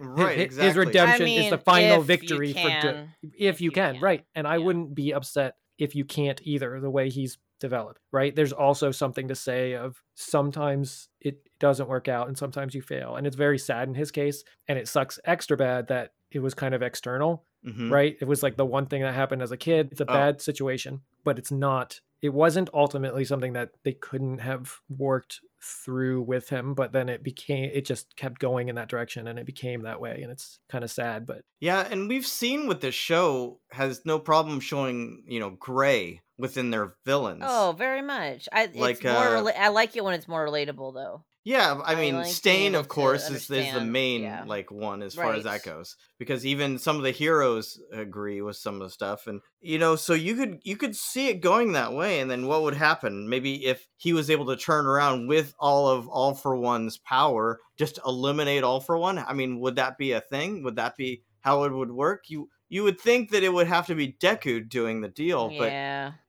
Right, 0.00 0.38
His- 0.38 0.44
exactly. 0.46 0.66
His 0.66 0.76
redemption 0.76 1.26
I 1.26 1.30
is 1.30 1.50
the 1.50 1.58
final 1.58 1.92
if 1.92 1.98
you 1.98 2.04
victory 2.04 2.52
for 2.52 2.62
good. 2.62 2.80
can. 2.80 3.14
If 3.38 3.60
you 3.60 3.66
you 3.66 3.70
can, 3.70 3.94
can. 3.94 4.02
right. 4.02 4.24
And 4.34 4.46
I 4.46 4.58
wouldn't 4.58 4.94
be 4.94 5.14
upset 5.14 5.54
if 5.78 5.94
you 5.94 6.04
can't 6.04 6.40
either, 6.42 6.80
the 6.80 6.90
way 6.90 7.10
he's 7.10 7.38
developed, 7.60 8.00
right? 8.12 8.34
There's 8.34 8.52
also 8.52 8.90
something 8.90 9.28
to 9.28 9.34
say 9.36 9.74
of 9.74 10.02
sometimes 10.14 11.08
it 11.20 11.36
doesn't 11.60 11.88
work 11.88 12.08
out 12.08 12.28
and 12.28 12.36
sometimes 12.36 12.74
you 12.74 12.82
fail. 12.82 13.16
And 13.16 13.26
it's 13.26 13.36
very 13.36 13.58
sad 13.58 13.88
in 13.88 13.94
his 13.94 14.10
case. 14.10 14.42
And 14.68 14.78
it 14.78 14.88
sucks 14.88 15.18
extra 15.24 15.56
bad 15.56 15.88
that 15.88 16.10
it 16.32 16.40
was 16.40 16.54
kind 16.54 16.74
of 16.74 16.82
external 16.82 17.45
Mhm. 17.64 17.90
right? 17.90 18.16
It 18.20 18.26
was 18.26 18.42
like 18.42 18.56
the 18.56 18.66
one 18.66 18.86
thing 18.86 19.02
that 19.02 19.14
happened 19.14 19.42
as 19.42 19.52
a 19.52 19.56
kid. 19.56 19.88
It's 19.92 20.00
a 20.00 20.10
Oh. 20.10 20.14
bad 20.14 20.40
situation, 20.40 21.02
but 21.24 21.38
it's 21.38 21.50
not. 21.52 22.00
It 22.22 22.30
wasn't 22.32 22.70
ultimately 22.74 23.24
something 23.24 23.52
that 23.52 23.70
they 23.84 23.92
couldn't 23.92 24.38
have 24.38 24.80
worked 24.88 25.40
through 25.62 26.22
with 26.22 26.48
him, 26.48 26.74
but 26.74 26.92
then 26.92 27.08
it 27.08 27.22
became. 27.22 27.70
It 27.72 27.84
just 27.84 28.16
kept 28.16 28.38
going 28.40 28.68
in 28.68 28.74
that 28.76 28.88
direction, 28.88 29.26
and 29.26 29.38
it 29.38 29.46
became 29.46 29.82
that 29.82 30.00
way, 30.00 30.22
and 30.22 30.30
it's 30.32 30.58
kind 30.68 30.82
of 30.84 30.90
sad. 30.90 31.26
But 31.26 31.42
Yeah, 31.60 31.86
and 31.90 32.08
we've 32.08 32.26
seen 32.26 32.66
with 32.68 32.80
this 32.80 32.94
show 32.94 33.60
has 33.70 34.04
no 34.06 34.18
problem 34.18 34.60
showing, 34.60 35.24
you 35.26 35.40
know, 35.40 35.50
gray 35.50 36.22
within 36.38 36.70
their 36.70 36.94
villains. 37.04 37.42
Oh, 37.44 37.74
very 37.76 38.02
much. 38.02 38.48
I 38.52 38.66
Like, 38.66 38.96
it's 38.96 39.04
more. 39.04 39.12
uh, 39.14 39.42
rela- 39.42 39.56
I 39.58 39.68
like 39.68 39.96
it 39.96 40.04
when 40.04 40.14
it's 40.14 40.28
more 40.28 40.46
relatable, 40.46 40.94
though. 40.94 41.24
Yeah, 41.46 41.80
I 41.84 41.92
I 41.92 41.94
mean, 41.94 42.16
like 42.16 42.26
Stain, 42.26 42.74
of 42.74 42.88
course, 42.88 43.30
is, 43.30 43.48
is 43.48 43.72
the 43.72 43.84
main 43.84 44.22
yeah. 44.22 44.42
like 44.48 44.72
one 44.72 45.00
as 45.00 45.14
far 45.14 45.32
as 45.32 45.44
that 45.44 45.62
goes. 45.62 45.94
Because 46.18 46.44
even 46.44 46.76
some 46.76 46.96
of 46.96 47.04
the 47.04 47.12
heroes 47.12 47.80
agree 47.92 48.42
with 48.42 48.56
some 48.56 48.74
of 48.74 48.80
the 48.80 48.90
stuff, 48.90 49.28
and 49.28 49.40
you 49.60 49.78
know, 49.78 49.94
so 49.94 50.12
you 50.12 50.34
could 50.34 50.58
you 50.64 50.76
could 50.76 50.96
see 50.96 51.28
it 51.28 51.34
going 51.34 51.74
that 51.74 51.92
way, 51.92 52.18
and 52.18 52.28
then 52.28 52.48
what 52.48 52.62
would 52.62 52.74
happen? 52.74 53.28
Maybe 53.28 53.64
if 53.64 53.86
he 53.96 54.12
was 54.12 54.28
able 54.28 54.46
to 54.46 54.56
turn 54.56 54.86
around 54.86 55.28
with 55.28 55.54
all 55.60 55.88
of 55.88 56.08
All 56.08 56.34
for 56.34 56.56
One's 56.56 56.98
power, 56.98 57.60
just 57.78 58.00
eliminate 58.04 58.64
All 58.64 58.80
for 58.80 58.98
One. 58.98 59.16
I 59.16 59.32
mean, 59.32 59.60
would 59.60 59.76
that 59.76 59.98
be 59.98 60.10
a 60.12 60.20
thing? 60.20 60.64
Would 60.64 60.74
that 60.76 60.96
be 60.96 61.22
how 61.42 61.62
it 61.62 61.72
would 61.72 61.92
work? 61.92 62.24
You 62.26 62.48
you 62.68 62.82
would 62.82 63.00
think 63.00 63.30
that 63.30 63.44
it 63.44 63.52
would 63.52 63.68
have 63.68 63.86
to 63.86 63.94
be 63.94 64.16
Deku 64.20 64.68
doing 64.68 65.00
the 65.00 65.08
deal, 65.08 65.50
but 65.56 65.70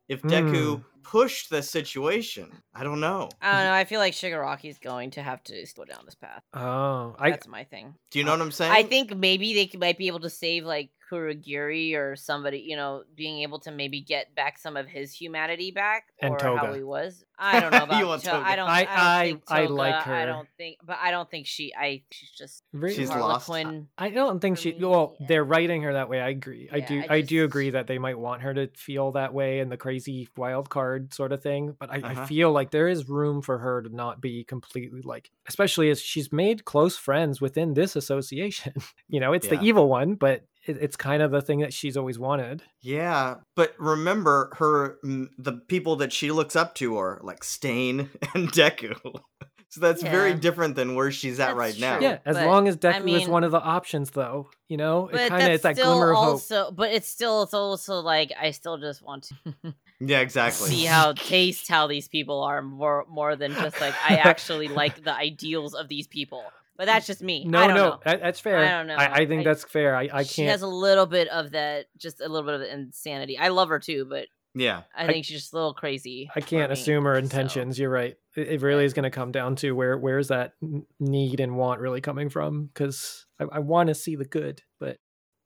if. 0.07 0.21
Deku 0.21 0.83
pushed 1.07 1.49
the 1.49 1.63
situation, 1.63 2.51
I 2.75 2.83
don't 2.83 2.99
know. 2.99 3.29
I 3.41 3.55
don't 3.55 3.65
know. 3.65 3.73
I 3.73 3.85
feel 3.85 3.99
like 3.99 4.13
Shigaraki's 4.13 4.77
going 4.77 5.11
to 5.11 5.23
have 5.23 5.41
to 5.45 5.65
go 5.75 5.85
down 5.85 6.01
this 6.05 6.15
path. 6.15 6.43
oh, 6.53 7.15
I 7.17 7.31
That's 7.31 7.47
my 7.47 7.63
thing. 7.63 7.95
Do 8.11 8.19
you 8.19 8.25
know 8.25 8.31
what 8.31 8.41
I'm 8.41 8.51
saying? 8.51 8.71
I 8.73 8.83
think 8.83 9.15
maybe 9.15 9.53
they 9.53 9.77
might 9.77 9.97
be 9.97 10.07
able 10.07 10.19
to 10.21 10.29
save 10.29 10.65
like 10.65 10.89
Kurogiri 11.11 11.95
or 11.95 12.15
somebody, 12.15 12.59
you 12.59 12.75
know, 12.75 13.03
being 13.15 13.41
able 13.41 13.59
to 13.61 13.71
maybe 13.71 14.01
get 14.01 14.33
back 14.35 14.57
some 14.57 14.77
of 14.77 14.87
his 14.87 15.13
humanity 15.13 15.71
back 15.71 16.05
And 16.21 16.33
or 16.33 16.57
how 16.57 16.73
he 16.73 16.83
was. 16.83 17.23
I 17.39 17.59
don't 17.59 17.71
know 17.71 17.77
You 17.77 17.83
about 17.83 18.07
want 18.07 18.23
To- 18.23 18.29
Toga. 18.31 18.47
I 18.47 18.55
don't. 18.55 18.67
I- 18.69 18.79
I, 18.79 18.83
don't 18.83 18.89
I- 18.97 19.25
think 19.25 19.43
I 19.47 19.61
Toga, 19.61 19.73
like 19.73 20.07
I 20.07 20.25
don't 20.25 20.47
think, 20.57 20.77
but 20.83 20.97
I 21.01 21.11
don't 21.11 21.29
think 21.29 21.45
she. 21.45 21.73
I 21.77 22.01
she's 22.11 22.31
just 22.31 22.63
Re- 22.73 22.93
She's 22.95 23.09
lost. 23.09 23.49
I 23.97 24.09
don't 24.09 24.39
think 24.39 24.57
she. 24.57 24.73
me, 24.73 24.85
Well, 24.85 25.15
yeah. 25.19 25.27
they're 25.27 25.43
writing 25.43 25.83
her 25.83 25.93
that 25.93 26.09
way. 26.09 26.19
I 26.19 26.29
agree. 26.29 26.67
I 26.71 26.77
Yeah, 26.77 26.87
do. 26.87 27.03
I 27.09 27.15
I, 27.17 27.21
do 27.21 27.43
agree 27.43 27.69
that 27.71 27.85
they 27.87 27.99
might 27.99 28.17
want 28.17 28.41
her 28.41 28.53
to 28.55 28.67
feel 28.75 29.11
that 29.13 29.33
way 29.33 29.59
and 29.59 29.71
the 29.71 29.77
crazy 29.77 30.27
wild 30.35 30.69
card 30.69 31.13
sort 31.13 31.31
of 31.31 31.41
thing. 31.43 31.75
But 31.79 31.91
I, 31.91 31.97
Uh-huh. 31.99 32.21
I 32.21 32.25
feel 32.25 32.51
like 32.51 32.71
there 32.71 32.87
is 32.87 33.07
room 33.07 33.41
for 33.41 33.57
her 33.59 33.81
to 33.83 33.89
not 33.95 34.19
be 34.21 34.43
completely 34.43 35.01
like, 35.03 35.29
especially 35.47 35.89
as 35.91 36.01
she's 36.01 36.31
made 36.31 36.65
close 36.65 36.97
friends 36.97 37.39
within 37.39 37.73
this 37.75 37.95
association. 37.95 38.73
you 39.07 39.19
know, 39.19 39.33
it's 39.33 39.45
Yeah. 39.47 39.55
the 39.59 39.63
evil 39.63 39.87
one, 39.87 40.15
but 40.15 40.31
it, 40.31 40.47
it's 40.67 40.95
kind 40.95 41.21
of 41.23 41.31
the 41.31 41.41
thing 41.41 41.59
that 41.59 41.73
she's 41.73 41.97
always 41.97 42.19
wanted. 42.19 42.63
Yeah, 42.81 43.35
but 43.55 43.73
remember 43.79 44.51
her 44.57 44.97
the 45.03 45.53
people 45.67 45.95
that 45.97 46.11
she 46.13 46.31
looks 46.31 46.55
up 46.55 46.75
to 46.75 46.97
are 46.97 47.19
like 47.23 47.43
Stain 47.43 48.09
and 48.33 48.51
Deku. 48.51 48.95
so 49.69 49.81
that's 49.81 50.01
very 50.01 50.33
different 50.33 50.75
than 50.75 50.95
where 50.95 51.11
she's 51.11 51.39
at 51.39 51.47
That's 51.47 51.57
right 51.57 51.79
now. 51.79 51.99
yeah, 51.99 52.19
as 52.25 52.37
but, 52.37 52.45
long 52.45 52.67
as 52.67 52.77
Deku 52.77 53.15
I 53.15 53.21
is 53.21 53.27
one 53.27 53.43
of 53.43 53.51
the 53.51 53.59
options, 53.61 54.11
though, 54.11 54.49
you 54.69 54.77
know, 54.77 55.09
But 55.11 55.21
it 55.21 55.29
kind 55.29 55.43
of 55.43 55.49
it's 55.49 55.63
that 55.63 55.75
still 55.77 55.93
glimmer 55.93 56.11
of 56.11 56.17
hope. 56.17 56.25
also, 56.27 56.71
but 56.71 56.91
it's 56.91 57.07
still, 57.07 57.43
it's 57.43 57.53
also 57.53 57.99
like 57.99 58.31
I 58.39 58.51
still 58.51 58.77
just 58.77 59.01
want 59.03 59.29
to 59.53 59.73
Yeah, 59.99 60.19
exactly. 60.19 60.69
see 60.69 60.85
how 60.85 61.13
taste 61.13 61.67
how 61.67 61.87
these 61.87 62.07
people 62.07 62.43
are 62.43 62.61
more 62.61 63.05
more 63.09 63.35
than 63.35 63.53
just 63.53 63.81
like 63.81 63.95
I 64.07 64.17
actually 64.17 64.67
like 64.67 65.03
the 65.03 65.13
ideals 65.13 65.73
of 65.73 65.87
these 65.87 66.05
people. 66.07 66.43
But 66.77 66.85
that's 66.85 67.07
just 67.07 67.21
me. 67.23 67.43
No, 67.43 67.59
I 67.59 67.67
don't 67.67 67.75
no, 67.75 67.89
know. 67.89 67.99
that- 68.05 68.21
that's 68.21 68.39
fair. 68.39 68.59
I 68.59 68.69
don't 68.69 68.87
know. 68.87 68.95
I, 68.95 69.13
I 69.21 69.25
think 69.25 69.41
I- 69.41 69.43
that's 69.45 69.63
fair. 69.63 69.95
I, 69.95 70.03
I 70.03 70.09
can't. 70.09 70.27
She 70.27 70.45
has 70.45 70.61
a 70.61 70.67
little 70.67 71.05
bit 71.07 71.27
of 71.29 71.51
that, 71.51 71.87
just 71.97 72.21
a 72.21 72.29
little 72.29 72.43
bit 72.49 72.53
of 72.55 72.61
insanity. 72.79 73.37
I 73.37 73.47
love 73.49 73.69
her 73.69 73.79
too, 73.79 74.05
but 74.09 74.27
yeah. 74.53 74.83
I 74.95 75.05
I- 75.05 75.07
think 75.07 75.25
she's 75.25 75.41
just 75.41 75.53
a 75.53 75.55
little 75.55 75.73
crazy. 75.73 76.29
I 76.35 76.41
can't 76.41 76.69
me, 76.69 76.73
assume 76.73 77.05
her 77.05 77.15
so. 77.15 77.19
intentions. 77.19 77.79
You're 77.79 77.89
right. 77.89 78.15
It, 78.35 78.47
it 78.47 78.61
really 78.61 78.85
is 78.85 78.93
going 78.93 79.03
to 79.03 79.09
come 79.09 79.31
down 79.31 79.55
to 79.57 79.71
where 79.71 79.97
where's 79.97 80.27
that 80.27 80.53
need 80.99 81.39
and 81.39 81.57
want 81.57 81.81
really 81.81 82.01
coming 82.01 82.29
from? 82.29 82.65
Because 82.67 83.25
I, 83.39 83.45
I 83.53 83.59
want 83.59 83.87
to 83.87 83.95
see 83.95 84.15
the 84.15 84.25
good, 84.25 84.61
but 84.79 84.97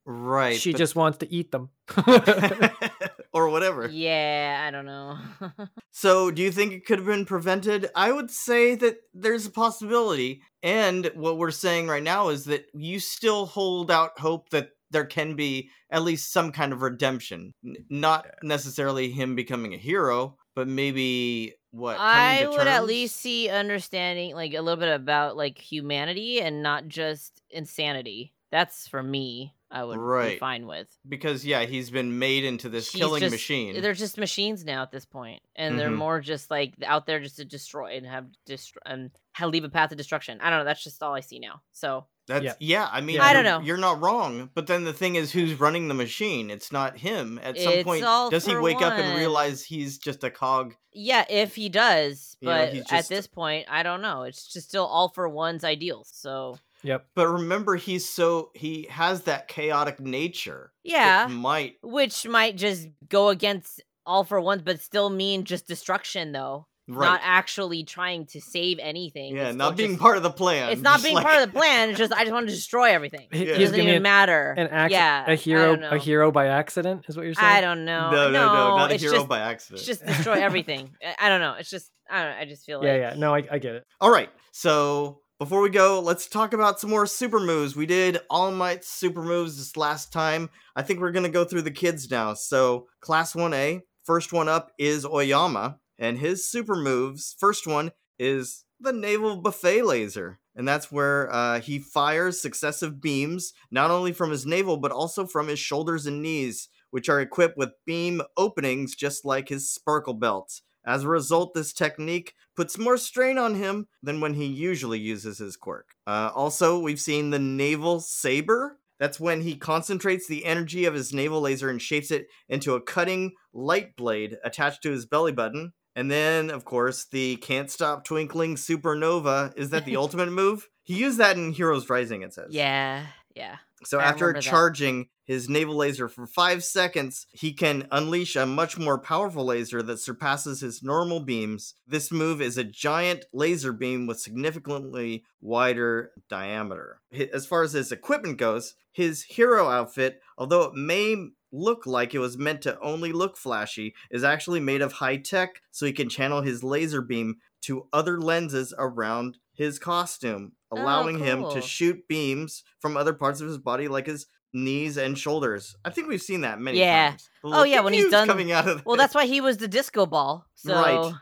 Right. 0.06 0.60
she 0.60 0.74
but- 0.74 0.80
just 0.80 0.96
wants 0.96 1.20
to 1.20 1.32
eat 1.34 1.52
them. 1.52 1.70
or 3.34 3.50
whatever. 3.50 3.88
Yeah, 3.88 4.64
I 4.68 4.72
don't 4.72 4.86
know. 4.86 5.18
So, 5.94 6.32
do 6.32 6.42
you 6.42 6.52
think 6.52 6.72
it 6.72 6.86
could 6.86 7.00
have 7.00 7.06
been 7.06 7.26
prevented? 7.26 7.90
I 7.94 8.14
would 8.14 8.32
say 8.32 8.76
that 8.76 8.96
there's 9.14 9.46
a 9.46 9.52
possibility. 9.52 10.42
And 10.64 11.12
what 11.16 11.38
we're 11.38 11.52
saying 11.52 11.90
right 11.90 12.02
now 12.02 12.30
is 12.30 12.46
that 12.46 12.66
you 12.74 13.00
still 13.00 13.46
hold 13.46 13.92
out 13.92 14.18
hope 14.18 14.50
that 14.52 14.70
there 14.92 15.06
can 15.06 15.36
be 15.36 15.70
at 15.90 16.04
least 16.04 16.32
some 16.32 16.54
kind 16.54 16.72
of 16.72 16.82
redemption. 16.82 17.54
N- 17.66 17.76
not 17.90 18.26
necessarily 18.42 19.12
him 19.12 19.36
becoming 19.36 19.74
a 19.74 19.78
hero, 19.78 20.38
but 20.56 20.68
maybe 20.68 21.56
what? 21.72 21.98
I 22.00 22.44
to 22.44 22.50
would 22.50 22.68
at 22.68 22.86
least 22.86 23.18
see 23.18 23.50
understanding 23.50 24.34
like 24.34 24.54
a 24.54 24.62
little 24.62 24.80
bit 24.80 24.94
about 24.94 25.36
like 25.36 25.58
humanity 25.58 26.42
and 26.42 26.64
not 26.64 26.88
just 26.88 27.42
insanity. 27.50 28.34
That's 28.52 28.88
for 28.88 29.04
me. 29.04 29.56
I 29.72 29.84
would 29.86 29.98
be 30.32 30.38
fine 30.38 30.68
with. 30.68 30.88
because 31.08 31.46
yeah, 31.46 31.64
he's 31.64 31.90
been 31.90 32.20
made 32.20 32.44
into 32.44 32.68
this 32.70 32.92
He's 32.92 33.00
killing 33.00 33.22
just- 33.22 33.32
machine. 33.32 33.82
They're 33.82 33.94
just 33.94 34.18
machines 34.18 34.66
now 34.66 34.82
at 34.84 34.92
this 34.92 35.06
point, 35.06 35.42
and 35.56 35.80
they're 35.80 35.90
Mhm. 35.90 35.96
more 35.98 36.20
just 36.20 36.52
like 36.52 36.74
out 36.86 37.06
there 37.06 37.20
just 37.22 37.38
to 37.38 37.46
destroy 37.46 37.96
and 37.98 38.06
have 38.06 38.26
dist- 38.46 38.78
and 38.86 39.12
have 39.34 39.50
leave 39.50 39.64
a 39.64 39.70
path 39.70 39.92
of 39.92 39.98
destruction. 39.98 40.40
I 40.42 40.50
don't 40.50 40.60
know. 40.60 40.66
That's 40.66 40.84
just 40.84 41.02
all 41.02 41.14
I 41.14 41.22
see 41.22 41.40
now. 41.40 41.62
So 41.72 42.06
That's 42.28 42.46
Yeah. 42.46 42.54
yeah. 42.60 42.90
I 42.90 43.02
mean, 43.02 43.16
Yeah. 43.18 43.26
I 43.26 43.34
don't 43.34 43.44
know. 43.44 43.60
You're 43.62 43.78
not 43.78 44.00
wrong, 44.00 44.52
but 44.54 44.68
then 44.68 44.84
the 44.86 44.94
thing 44.94 45.16
is, 45.16 45.32
who's 45.34 45.60
running 45.60 45.88
the 45.90 45.94
machine? 45.96 46.50
It's 46.50 46.72
not 46.72 46.98
him. 47.00 47.40
At 47.44 47.58
some 47.60 47.74
It's 47.74 47.84
point, 47.84 48.04
does 48.04 48.46
he 48.46 48.54
for 48.54 48.62
wake 48.62 48.82
up 48.82 48.94
and 48.94 49.18
realize 49.18 49.66
he's 49.66 49.98
just 49.98 50.24
a 50.24 50.30
cog? 50.30 50.76
yeah, 50.94 51.26
if 51.30 51.56
he 51.56 51.68
does, 51.68 52.38
You 52.40 52.48
know, 52.48 52.70
but 52.84 52.92
at 52.94 53.08
this 53.10 53.26
point, 53.28 53.66
I 53.70 53.84
don't 53.84 54.02
know. 54.02 54.24
It's 54.24 54.48
just 54.48 54.70
still 54.70 54.86
all 54.86 55.10
for 55.10 55.28
one's 55.28 55.64
ideals. 55.66 56.10
So 56.14 56.58
yep. 56.84 57.06
But 57.16 57.28
remember, 57.28 57.76
he's 57.76 58.08
so 58.08 58.52
he 58.56 58.88
has 58.90 59.24
that 59.24 59.48
chaotic 59.48 60.00
nature. 60.00 60.72
yeah, 60.84 61.28
might 61.28 61.76
which 61.82 62.28
might 62.28 62.56
just 62.58 62.88
go 63.10 63.30
against 63.30 63.82
all 64.06 64.24
for 64.24 64.40
ones, 64.42 64.62
but 64.64 64.82
still 64.82 65.10
mean 65.10 65.44
just 65.44 65.68
destruction 65.68 66.32
though. 66.32 66.66
right. 66.88 67.06
Not 67.06 67.22
actually 67.24 67.84
trying 67.84 68.26
to 68.28 68.42
save 68.42 68.80
anything. 68.80 69.36
yeah, 69.38 69.50
It's 69.50 69.56
not 69.56 69.78
being 69.78 69.92
just- 69.92 70.02
part 70.02 70.18
of 70.18 70.24
the 70.24 70.32
plan. 70.32 70.72
It's 70.72 70.82
not 70.82 70.94
just 70.96 71.04
being 71.04 71.16
like- 71.16 71.26
part 71.26 71.42
of 71.44 71.54
the 71.54 71.58
plan. 71.58 71.90
It's 71.92 72.00
just 72.00 72.12
I 72.12 72.22
just 72.24 72.34
want 72.34 72.48
to 72.50 72.54
destroy 72.54 72.90
everything. 72.92 73.28
He- 73.32 73.44
It 73.44 73.48
Yeah. 73.50 73.54
He's 73.54 73.68
doesn't 73.68 73.76
giving 73.76 73.90
even 73.90 74.02
it 74.02 74.04
matter. 74.04 74.56
an 74.58 74.68
ac- 74.74 74.92
yeah, 74.94 75.26
a 75.28 75.32
I 75.32 75.36
hero, 75.36 75.80
a 75.92 75.98
hero 76.00 76.32
by 76.32 76.48
accident 76.48 77.06
is 77.08 77.16
what 77.16 77.26
you're 77.26 77.36
saying. 77.36 77.48
I 77.48 77.62
don't 77.62 77.86
know. 77.86 78.10
No, 78.12 78.32
no, 78.32 78.32
no, 78.32 78.78
not 78.78 78.92
a 78.92 78.96
it's 78.96 79.04
hero 79.04 79.16
just, 79.18 79.28
by 79.30 79.40
accident. 79.40 79.80
It's 79.80 79.88
just 79.88 80.06
destroy 80.06 80.42
everything. 80.42 80.90
I- 81.06 81.28
I 81.28 81.30
don't 81.30 81.40
know. 81.42 81.54
It's 81.60 81.70
just 81.70 81.90
I 82.10 82.24
don't 82.24 82.32
know. 82.32 82.38
I 82.42 82.46
just 82.46 82.66
feel 82.66 82.80
like 82.80 82.88
yeah, 82.88 82.96
yeah. 82.96 83.14
No, 83.16 83.34
I, 83.36 83.44
I 83.50 83.60
get 83.60 83.76
it. 83.76 83.86
All 84.02 84.12
right, 84.12 84.30
so 84.52 85.21
before 85.42 85.62
we 85.62 85.72
go, 85.72 86.00
let's 86.00 86.28
talk 86.28 86.54
about 86.54 86.80
some 86.80 86.92
more 86.92 87.08
super 87.08 87.40
moves. 87.40 87.76
We 87.76 87.88
did 87.88 88.20
All 88.30 88.52
Might's 88.52 88.88
super 88.88 89.24
moves 89.24 89.58
this 89.58 89.76
last 89.76 90.14
time. 90.14 90.52
I 90.76 90.84
think 90.84 91.00
we're 91.00 91.12
gonna 91.12 91.30
go 91.30 91.44
through 91.44 91.64
the 91.64 91.72
kids 91.72 92.12
now. 92.12 92.36
So 92.36 92.86
Class 93.00 93.34
1A, 93.34 93.82
first 94.04 94.32
one 94.32 94.48
up 94.48 94.72
is 94.78 95.04
Aoyama, 95.04 95.80
and 95.98 96.20
his 96.20 96.48
super 96.48 96.76
moves. 96.76 97.36
First 97.40 97.66
one 97.66 97.92
is 98.20 98.66
the 98.80 98.94
Navel 98.94 99.36
Buffet 99.36 99.82
Laser. 99.82 100.38
And 100.56 100.68
that's 100.68 100.92
where 100.92 101.34
uh, 101.34 101.60
he 101.60 101.80
fires 101.80 102.40
successive 102.40 103.02
beams, 103.02 103.52
not 103.72 103.90
only 103.90 104.12
from 104.12 104.30
his 104.30 104.46
navel, 104.46 104.78
but 104.78 104.92
also 104.92 105.26
from 105.26 105.48
his 105.48 105.58
shoulders 105.58 106.06
and 106.06 106.22
knees, 106.22 106.70
which 106.92 107.10
are 107.10 107.20
equipped 107.20 107.58
with 107.58 107.72
beam 107.88 108.22
openings 108.38 108.94
just 108.94 109.26
like 109.26 109.50
his 109.50 109.74
sparkle 109.74 110.14
belts. 110.14 110.62
As 110.86 111.04
a 111.04 111.10
result, 111.10 111.54
this 111.54 111.74
technique 111.74 112.34
puts 112.56 112.78
more 112.78 112.98
strain 112.98 113.38
on 113.38 113.56
him 113.56 113.88
than 114.02 114.20
when 114.20 114.34
he 114.34 114.46
usually 114.46 115.00
uses 115.00 115.38
his 115.38 115.56
quirk. 115.56 115.90
Uh, 116.08 116.32
also, 116.34 116.80
we've 116.80 117.00
seen 117.00 117.30
the 117.30 117.40
Navel 117.40 118.00
Saber. 118.00 118.78
That's 119.00 119.20
when 119.20 119.42
he 119.42 119.56
concentrates 119.56 120.28
the 120.28 120.46
energy 120.46 120.86
of 120.86 120.94
his 120.94 121.14
navel 121.14 121.42
laser 121.42 121.70
and 121.70 121.82
shapes 121.82 122.12
it 122.12 122.28
into 122.48 122.76
a 122.76 122.82
cutting 122.82 123.34
light 123.54 123.96
blade 123.96 124.38
attached 124.44 124.84
to 124.84 124.92
his 124.92 125.06
belly 125.06 125.32
button. 125.32 125.74
And 125.96 126.10
then, 126.10 126.50
of 126.50 126.66
course, 126.66 127.06
the 127.06 127.36
Can't 127.38 127.70
Stop 127.70 128.06
Twinkling 128.06 128.56
Supernova. 128.56 129.58
Is 129.58 129.72
that 129.72 129.86
the 129.86 129.96
ultimate 129.98 130.32
move? 130.32 130.70
He 130.84 130.96
used 130.96 131.18
that 131.18 131.36
in 131.36 131.52
Heroes 131.52 131.90
Rising, 131.90 132.22
it 132.22 132.34
says. 132.34 132.48
Yeah, 132.52 133.06
yeah. 133.36 133.58
So 133.84 134.00
I 134.00 134.04
after 134.04 134.34
charging, 134.34 135.00
that. 135.00 135.08
His 135.32 135.48
navel 135.48 135.78
laser 135.78 136.10
for 136.10 136.28
five 136.28 136.62
seconds, 136.62 137.26
he 137.32 137.54
can 137.54 137.88
unleash 137.90 138.36
a 138.36 138.46
much 138.46 138.78
more 138.78 139.00
powerful 139.00 139.46
laser 139.46 139.82
that 139.82 140.02
surpasses 140.02 140.60
his 140.60 140.84
normal 140.84 141.22
beams. 141.22 141.76
This 141.88 142.12
move 142.12 142.42
is 142.42 142.58
a 142.58 142.66
giant 142.66 143.24
laser 143.32 143.72
beam 143.72 144.08
with 144.08 144.20
significantly 144.20 145.24
wider 145.40 146.12
diameter. 146.28 147.00
As 147.34 147.46
far 147.46 147.64
as 147.64 147.72
his 147.72 147.94
equipment 147.94 148.40
goes, 148.40 148.76
his 148.92 149.24
hero 149.24 149.70
outfit, 149.70 150.20
although 150.38 150.64
it 150.64 150.74
may 150.74 151.16
look 151.50 151.86
like 151.86 152.14
it 152.14 152.20
was 152.20 152.38
meant 152.38 152.62
to 152.64 152.78
only 152.82 153.14
look 153.14 153.38
flashy, 153.38 153.96
is 154.10 154.26
actually 154.26 154.60
made 154.60 154.82
of 154.82 154.92
high 154.92 155.16
tech, 155.16 155.62
so 155.72 155.86
he 155.86 155.94
can 155.94 156.10
channel 156.10 156.42
his 156.42 156.62
laser 156.62 157.02
beam 157.02 157.38
to 157.62 157.88
other 157.94 158.20
lenses 158.20 158.74
around 158.78 159.38
his 159.54 159.80
costume, 159.80 160.52
Oh, 160.72 160.82
allowing 160.82 161.20
him 161.20 161.50
to 161.52 161.62
shoot 161.62 162.06
beams 162.10 162.64
from 162.80 162.98
other 162.98 163.14
parts 163.14 163.40
of 163.40 163.48
his 163.48 163.58
body, 163.58 163.88
like 163.88 164.08
his 164.08 164.26
knees 164.54 164.98
and 164.98 165.18
shoulders. 165.18 165.76
I 165.86 165.90
think 165.90 166.08
we've 166.08 166.22
seen 166.22 166.42
that 166.42 166.60
many 166.60 166.80
Yeah. 166.80 167.10
times. 167.12 167.30
Oh, 167.44 167.64
yeah, 167.64 167.80
when 167.82 167.94
he's 167.94 168.10
done- 168.12 168.28
coming 168.28 168.52
out 168.52 168.68
of 168.68 168.86
Well, 168.86 168.98
that's 168.98 169.16
why 169.16 169.26
he 169.26 169.42
was 169.42 169.58
the 169.58 169.68
disco 169.68 170.06
ball. 170.06 170.46
So 170.56 170.74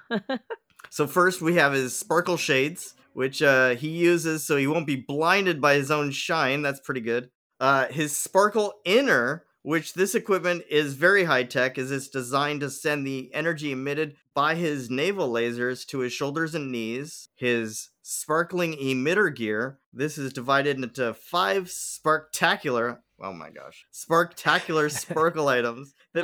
Right. 0.09 0.39
So 0.91 1.05
first 1.05 1.39
we 1.39 1.53
have 1.55 1.71
his 1.73 1.95
sparkle 1.95 2.35
shades, 2.35 2.95
which 3.13 3.43
uh, 3.43 3.75
he 3.75 3.89
uses 3.89 4.43
so 4.45 4.57
he 4.57 4.65
won't 4.65 4.87
be 4.87 4.95
blinded 4.95 5.61
by 5.61 5.75
his 5.75 5.91
own 5.91 6.09
shine. 6.09 6.63
That's 6.63 6.79
pretty 6.79 7.01
good. 7.01 7.29
Uh, 7.59 7.85
his 7.87 8.17
sparkle 8.17 8.73
inner, 8.85 9.43
which 9.61 9.93
this 9.93 10.15
equipment 10.15 10.63
is 10.67 10.95
very 10.95 11.25
high 11.25 11.43
tech, 11.43 11.77
is 11.77 11.91
it's 11.91 12.07
designed 12.07 12.61
to 12.61 12.71
send 12.71 13.05
the 13.05 13.29
energy 13.35 13.71
emitted 13.71 14.15
by 14.33 14.55
his 14.55 14.89
navel 14.89 15.31
lasers 15.31 15.85
to 15.87 15.99
his 15.99 16.11
shoulders 16.11 16.55
and 16.55 16.71
knees. 16.71 17.29
His 17.35 17.89
sparkling 18.01 18.73
emitter 18.73 19.33
gear. 19.35 19.77
This 19.93 20.17
is 20.17 20.33
divided 20.33 20.77
into 20.77 21.13
five 21.13 21.65
sparktacular. 21.65 22.99
Oh 23.21 23.33
my 23.33 23.49
gosh, 23.49 23.85
sparktacular 23.93 24.91
sparkle 24.97 25.47
items 25.47 25.93
that 26.13 26.23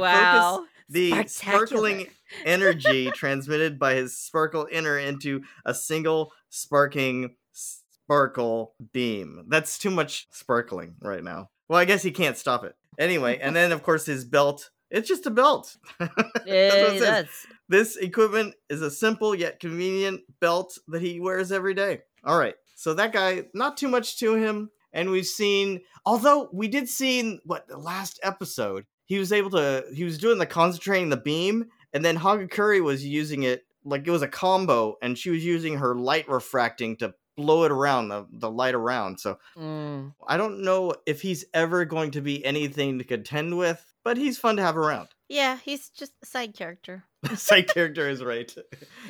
focus 0.60 0.70
the 0.90 1.28
sparkling 1.28 2.08
energy 2.46 3.12
transmitted 3.14 3.80
by 3.80 3.96
his 3.96 4.18
sparkle 4.18 4.68
inner 4.72 4.98
into 4.98 5.42
a 5.66 5.74
single 5.74 6.32
sparking 6.50 7.36
sparkle 7.52 8.74
beam. 8.94 9.46
That's 9.48 9.78
too 9.78 9.90
much 9.90 10.28
sparkling 10.32 10.96
right 11.02 11.24
now. 11.24 11.50
Well, 11.68 11.80
I 11.80 11.86
guess 11.86 12.04
he 12.04 12.12
can't 12.12 12.38
stop 12.38 12.64
it. 12.64 12.76
Anyway, 13.00 13.40
and 13.40 13.56
then 13.56 13.72
of 13.72 13.84
course 13.84 14.06
his 14.06 14.26
belt. 14.26 14.70
It's 14.92 15.08
just 15.08 15.26
a 15.26 15.32
belt. 15.32 15.76
Yeah, 16.46 17.24
This 17.68 17.96
equipment 17.96 18.54
is 18.70 18.84
a 18.84 18.92
simple 18.92 19.34
yet 19.34 19.60
convenient 19.60 20.22
belt 20.40 20.78
that 20.88 21.02
he 21.02 21.20
wears 21.20 21.52
every 21.52 21.74
day. 21.74 22.02
All 22.24 22.38
right. 22.38 22.54
So 22.76 22.94
that 22.94 23.12
guy, 23.12 23.46
not 23.56 23.78
too 23.78 23.88
much 23.88 24.20
to 24.20 24.36
him. 24.36 24.70
And 24.96 25.12
we've 25.12 25.28
seen, 25.28 25.82
although 26.06 26.50
we 26.52 26.68
did 26.68 26.90
see 26.90 27.20
in 27.20 27.40
what 27.46 27.68
the 27.68 27.78
last 27.78 28.20
episode, 28.24 28.86
he 29.06 29.20
was 29.20 29.32
able 29.32 29.52
to, 29.52 29.84
he 29.94 30.04
was 30.04 30.18
doing 30.18 30.40
the 30.40 30.48
concentrating 30.48 31.10
the 31.10 31.18
beam, 31.18 31.66
and 31.94 32.04
then 32.04 32.18
Hagakure 32.18 32.82
was 32.82 33.06
using 33.06 33.44
it 33.44 33.64
like 33.84 34.08
it 34.08 34.12
was 34.12 34.24
a 34.24 34.28
combo, 34.28 34.96
and 35.04 35.16
she 35.18 35.30
was 35.30 35.46
using 35.46 35.78
her 35.78 35.94
light 35.94 36.28
refracting 36.28 36.96
to 36.98 37.14
blow 37.38 37.66
it 37.66 37.72
around, 37.72 38.08
the, 38.08 38.26
the 38.32 38.50
light 38.50 38.74
around. 38.74 39.20
So 39.20 39.38
mm. 39.58 40.14
I 40.28 40.38
don't 40.38 40.64
know 40.64 40.94
if 41.06 41.22
he's 41.22 41.46
ever 41.54 41.86
going 41.86 42.12
to 42.12 42.22
be 42.22 42.44
anything 42.44 42.98
to 42.98 43.04
contend 43.04 43.58
with, 43.58 43.86
but 44.04 44.18
he's 44.18 44.38
fun 44.38 44.56
to 44.56 44.64
have 44.64 44.78
around. 44.78 45.10
yeah. 45.28 45.58
He's 45.64 45.90
just 45.90 46.14
a 46.24 46.26
side 46.26 46.56
character, 46.56 47.04
Side 47.36 47.68
character 47.68 48.10
is 48.10 48.24
right. 48.24 48.54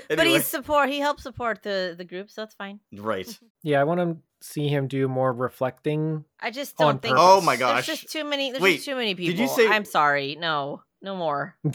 but 0.09 0.25
he's 0.25 0.45
support. 0.45 0.89
He 0.89 0.99
helps 0.99 1.23
support 1.23 1.63
the 1.63 1.95
the 1.97 2.05
group, 2.05 2.29
so 2.29 2.41
that's 2.41 2.55
fine. 2.55 2.79
Right. 2.93 3.27
Yeah, 3.63 3.81
I 3.81 3.83
want 3.83 3.99
to 3.99 4.17
see 4.45 4.67
him 4.67 4.87
do 4.87 5.07
more 5.07 5.33
reflecting. 5.33 6.25
I 6.39 6.51
just 6.51 6.77
don't 6.77 7.01
think. 7.01 7.15
Oh 7.17 7.41
my 7.41 7.55
There's 7.55 7.59
gosh. 7.59 7.85
just 7.87 8.11
too 8.11 8.23
many. 8.23 8.51
There's 8.51 8.61
Wait, 8.61 8.73
just 8.75 8.85
too 8.85 8.95
many 8.95 9.15
people. 9.15 9.35
did 9.35 9.41
you 9.41 9.47
say- 9.47 9.67
I'm 9.67 9.85
sorry. 9.85 10.35
No, 10.39 10.81
no 11.01 11.15
more. 11.15 11.55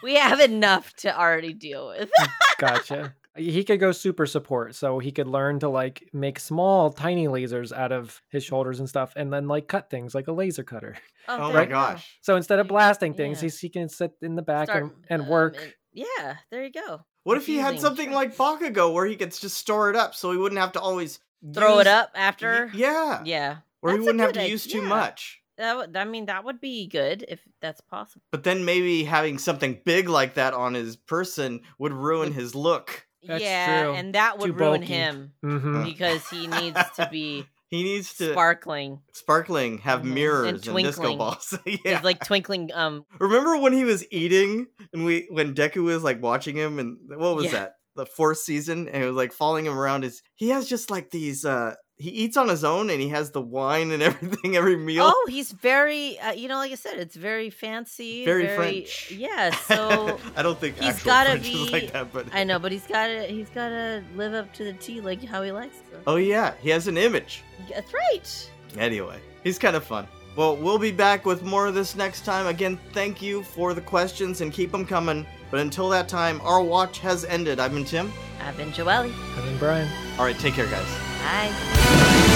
We 0.00 0.14
have 0.14 0.38
enough 0.38 0.94
to 0.98 1.18
already 1.18 1.52
deal 1.52 1.88
with. 1.88 2.10
gotcha. 2.58 3.14
He 3.36 3.62
could 3.62 3.78
go 3.78 3.92
super 3.92 4.26
support, 4.26 4.74
so 4.74 4.98
he 4.98 5.12
could 5.12 5.28
learn 5.28 5.60
to 5.60 5.68
like 5.68 6.08
make 6.12 6.40
small, 6.40 6.90
tiny 6.90 7.28
lasers 7.28 7.70
out 7.72 7.92
of 7.92 8.20
his 8.30 8.42
shoulders 8.42 8.80
and 8.80 8.88
stuff, 8.88 9.12
and 9.14 9.32
then 9.32 9.46
like 9.46 9.68
cut 9.68 9.90
things 9.90 10.12
like 10.12 10.26
a 10.26 10.32
laser 10.32 10.64
cutter. 10.64 10.96
Oh 11.28 11.52
there 11.52 11.62
my 11.62 11.64
gosh. 11.66 12.18
So 12.20 12.34
instead 12.34 12.58
of 12.58 12.66
blasting 12.66 13.14
things, 13.14 13.38
Yeah. 13.38 13.42
he's, 13.42 13.60
he 13.60 13.68
can 13.68 13.88
sit 13.88 14.10
in 14.22 14.34
the 14.34 14.42
back 14.42 14.66
Start, 14.68 14.82
and, 14.82 14.92
and 15.08 15.22
um, 15.22 15.28
work. 15.28 15.76
yeah, 15.92 16.38
there 16.50 16.64
you 16.64 16.72
go. 16.72 17.02
What 17.22 17.36
if 17.38 17.46
he 17.46 17.58
had 17.58 17.78
something 17.78 18.06
sure. 18.06 18.14
like 18.14 18.34
Bakugo 18.36 18.92
where 18.92 19.06
he 19.06 19.14
could 19.14 19.30
just 19.32 19.56
store 19.58 19.88
it 19.90 19.94
up 19.94 20.16
so 20.16 20.32
he 20.32 20.36
wouldn't 20.38 20.60
have 20.60 20.72
to 20.72 20.80
always 20.80 21.20
Throw 21.54 21.74
use- 21.74 21.80
it 21.82 21.86
up 21.86 22.10
Y- 22.14 22.20
after. 22.20 22.70
Yeah. 22.74 23.22
Yeah. 23.24 23.56
Or 23.82 23.90
he 23.92 23.96
That's 23.96 24.02
a 24.02 24.04
wouldn't 24.06 24.20
have 24.20 24.32
to 24.34 24.42
id- 24.44 24.50
use 24.50 24.66
too 24.66 24.78
yeah. 24.82 24.88
much. 24.88 25.40
That 25.56 25.76
would. 25.76 25.96
I 25.96 26.04
mean, 26.04 26.26
that 26.26 26.44
would 26.44 26.60
be 26.60 26.86
good 26.86 27.24
if 27.28 27.40
that's 27.60 27.80
possible. 27.80 28.22
But 28.30 28.44
then 28.44 28.64
maybe 28.64 29.04
having 29.04 29.38
something 29.38 29.80
big 29.84 30.08
like 30.08 30.34
that 30.34 30.54
on 30.54 30.74
his 30.74 30.96
person 30.96 31.62
would 31.78 31.92
ruin 31.92 32.32
his 32.32 32.54
look. 32.54 33.06
That's 33.24 33.42
yeah, 33.42 33.82
true. 33.84 33.94
and 33.94 34.14
that 34.14 34.38
would 34.38 34.46
Too 34.46 34.52
ruin 34.52 34.80
bulky. 34.82 34.86
him 34.94 35.32
hmm 35.42 35.82
because 35.82 36.26
he 36.28 36.46
needs 36.46 36.78
to 36.96 37.08
be 37.10 37.44
He 37.70 37.82
needs 37.82 38.14
to 38.18 38.30
sparkling. 38.32 39.00
sparkling, 39.12 39.78
have 39.78 40.00
Mhm. 40.00 40.04
And 40.04 40.14
mirrors 40.14 40.48
and, 40.48 40.60
disco 40.62 40.72
twinkling. 41.02 41.18
balls. 41.18 41.58
yeah. 41.66 41.76
He's 41.96 42.04
like 42.04 42.24
twinkling. 42.24 42.70
Um, 42.72 43.04
Remember 43.18 43.58
when 43.58 43.72
he 43.72 43.84
was 43.84 44.06
eating 44.12 44.68
and 44.92 45.04
we 45.04 45.26
when 45.30 45.54
Deku 45.54 45.82
was 45.82 46.02
like 46.04 46.22
watching 46.22 46.54
him 46.56 46.78
and 46.78 46.96
what 47.08 47.34
was 47.36 47.46
Yeah. 47.46 47.50
that? 47.52 47.74
The 47.98 48.06
fourth 48.06 48.38
season 48.38 48.88
and 48.88 49.02
it 49.02 49.06
was 49.06 49.16
like 49.16 49.32
following 49.32 49.66
him 49.66 49.76
around 49.76 50.04
Is 50.04 50.22
he 50.36 50.50
has 50.50 50.68
just 50.68 50.88
like 50.88 51.10
these 51.10 51.44
uh 51.44 51.74
he 51.96 52.10
eats 52.10 52.36
on 52.36 52.48
his 52.48 52.62
own 52.62 52.90
and 52.90 53.00
he 53.00 53.08
has 53.08 53.32
the 53.32 53.40
wine 53.40 53.90
and 53.90 54.00
everything 54.08 54.56
every 54.56 54.76
meal. 54.76 55.02
oh, 55.12 55.26
he's 55.28 55.50
very. 55.50 56.16
Uh, 56.20 56.30
you 56.30 56.46
know, 56.46 56.54
like 56.56 56.70
I 56.70 56.76
said, 56.76 56.98
it's 56.98 57.16
very 57.16 57.50
fancy. 57.50 58.24
Very 58.24 58.46
French. 58.56 59.10
Yeah. 59.10 59.50
So 59.66 60.18
I 60.36 60.42
don't 60.42 60.58
think 60.60 60.78
he's 60.78 61.02
gotta 61.02 61.30
French 61.30 61.42
be- 61.42 61.70
like 61.72 61.92
that, 61.92 62.12
but 62.12 62.26
I 62.32 62.44
know, 62.44 62.60
but 62.60 62.70
he's 62.70 62.86
got 62.86 63.08
to. 63.08 63.22
He's 63.26 63.50
got 63.50 63.70
to 63.70 64.04
live 64.14 64.32
up 64.32 64.52
to 64.54 64.64
the 64.64 64.74
T, 64.74 65.00
like 65.00 65.24
how 65.24 65.42
he 65.42 65.50
likes. 65.50 65.78
Oh 66.06 66.16
yeah, 66.16 66.54
he 66.62 66.70
has 66.70 66.86
an 66.86 66.96
image. 66.96 67.42
That's 67.68 67.92
right. 67.92 68.50
Anyway, 68.78 69.18
he's 69.42 69.58
kind 69.58 69.74
of 69.74 69.82
fun. 69.82 70.06
Well, 70.36 70.56
we'll 70.56 70.78
be 70.78 70.92
back 70.92 71.26
with 71.26 71.42
more 71.42 71.66
of 71.66 71.74
this 71.74 71.96
next 71.96 72.24
time. 72.24 72.46
Again, 72.46 72.78
thank 72.92 73.20
you 73.20 73.42
for 73.42 73.74
the 73.74 73.80
questions 73.80 74.40
and 74.40 74.52
keep 74.52 74.70
them 74.70 74.86
coming. 74.86 75.26
But 75.50 75.60
until 75.60 75.88
that 75.90 76.08
time, 76.08 76.40
our 76.42 76.62
watch 76.62 76.98
has 77.00 77.24
ended. 77.24 77.58
I've 77.58 77.72
been 77.72 77.84
Tim. 77.84 78.12
I've 78.40 78.56
been 78.56 78.70
Joelle. 78.70 79.12
I've 79.36 79.44
been 79.44 79.58
Brian. 79.58 79.88
All 80.18 80.24
right, 80.24 80.38
take 80.38 80.54
care, 80.54 80.66
guys. 80.66 80.86
Bye. 81.22 82.34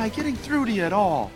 Am 0.00 0.06
I 0.06 0.08
getting 0.08 0.34
through 0.34 0.64
to 0.64 0.72
you 0.72 0.84
at 0.84 0.94
all? 0.94 1.30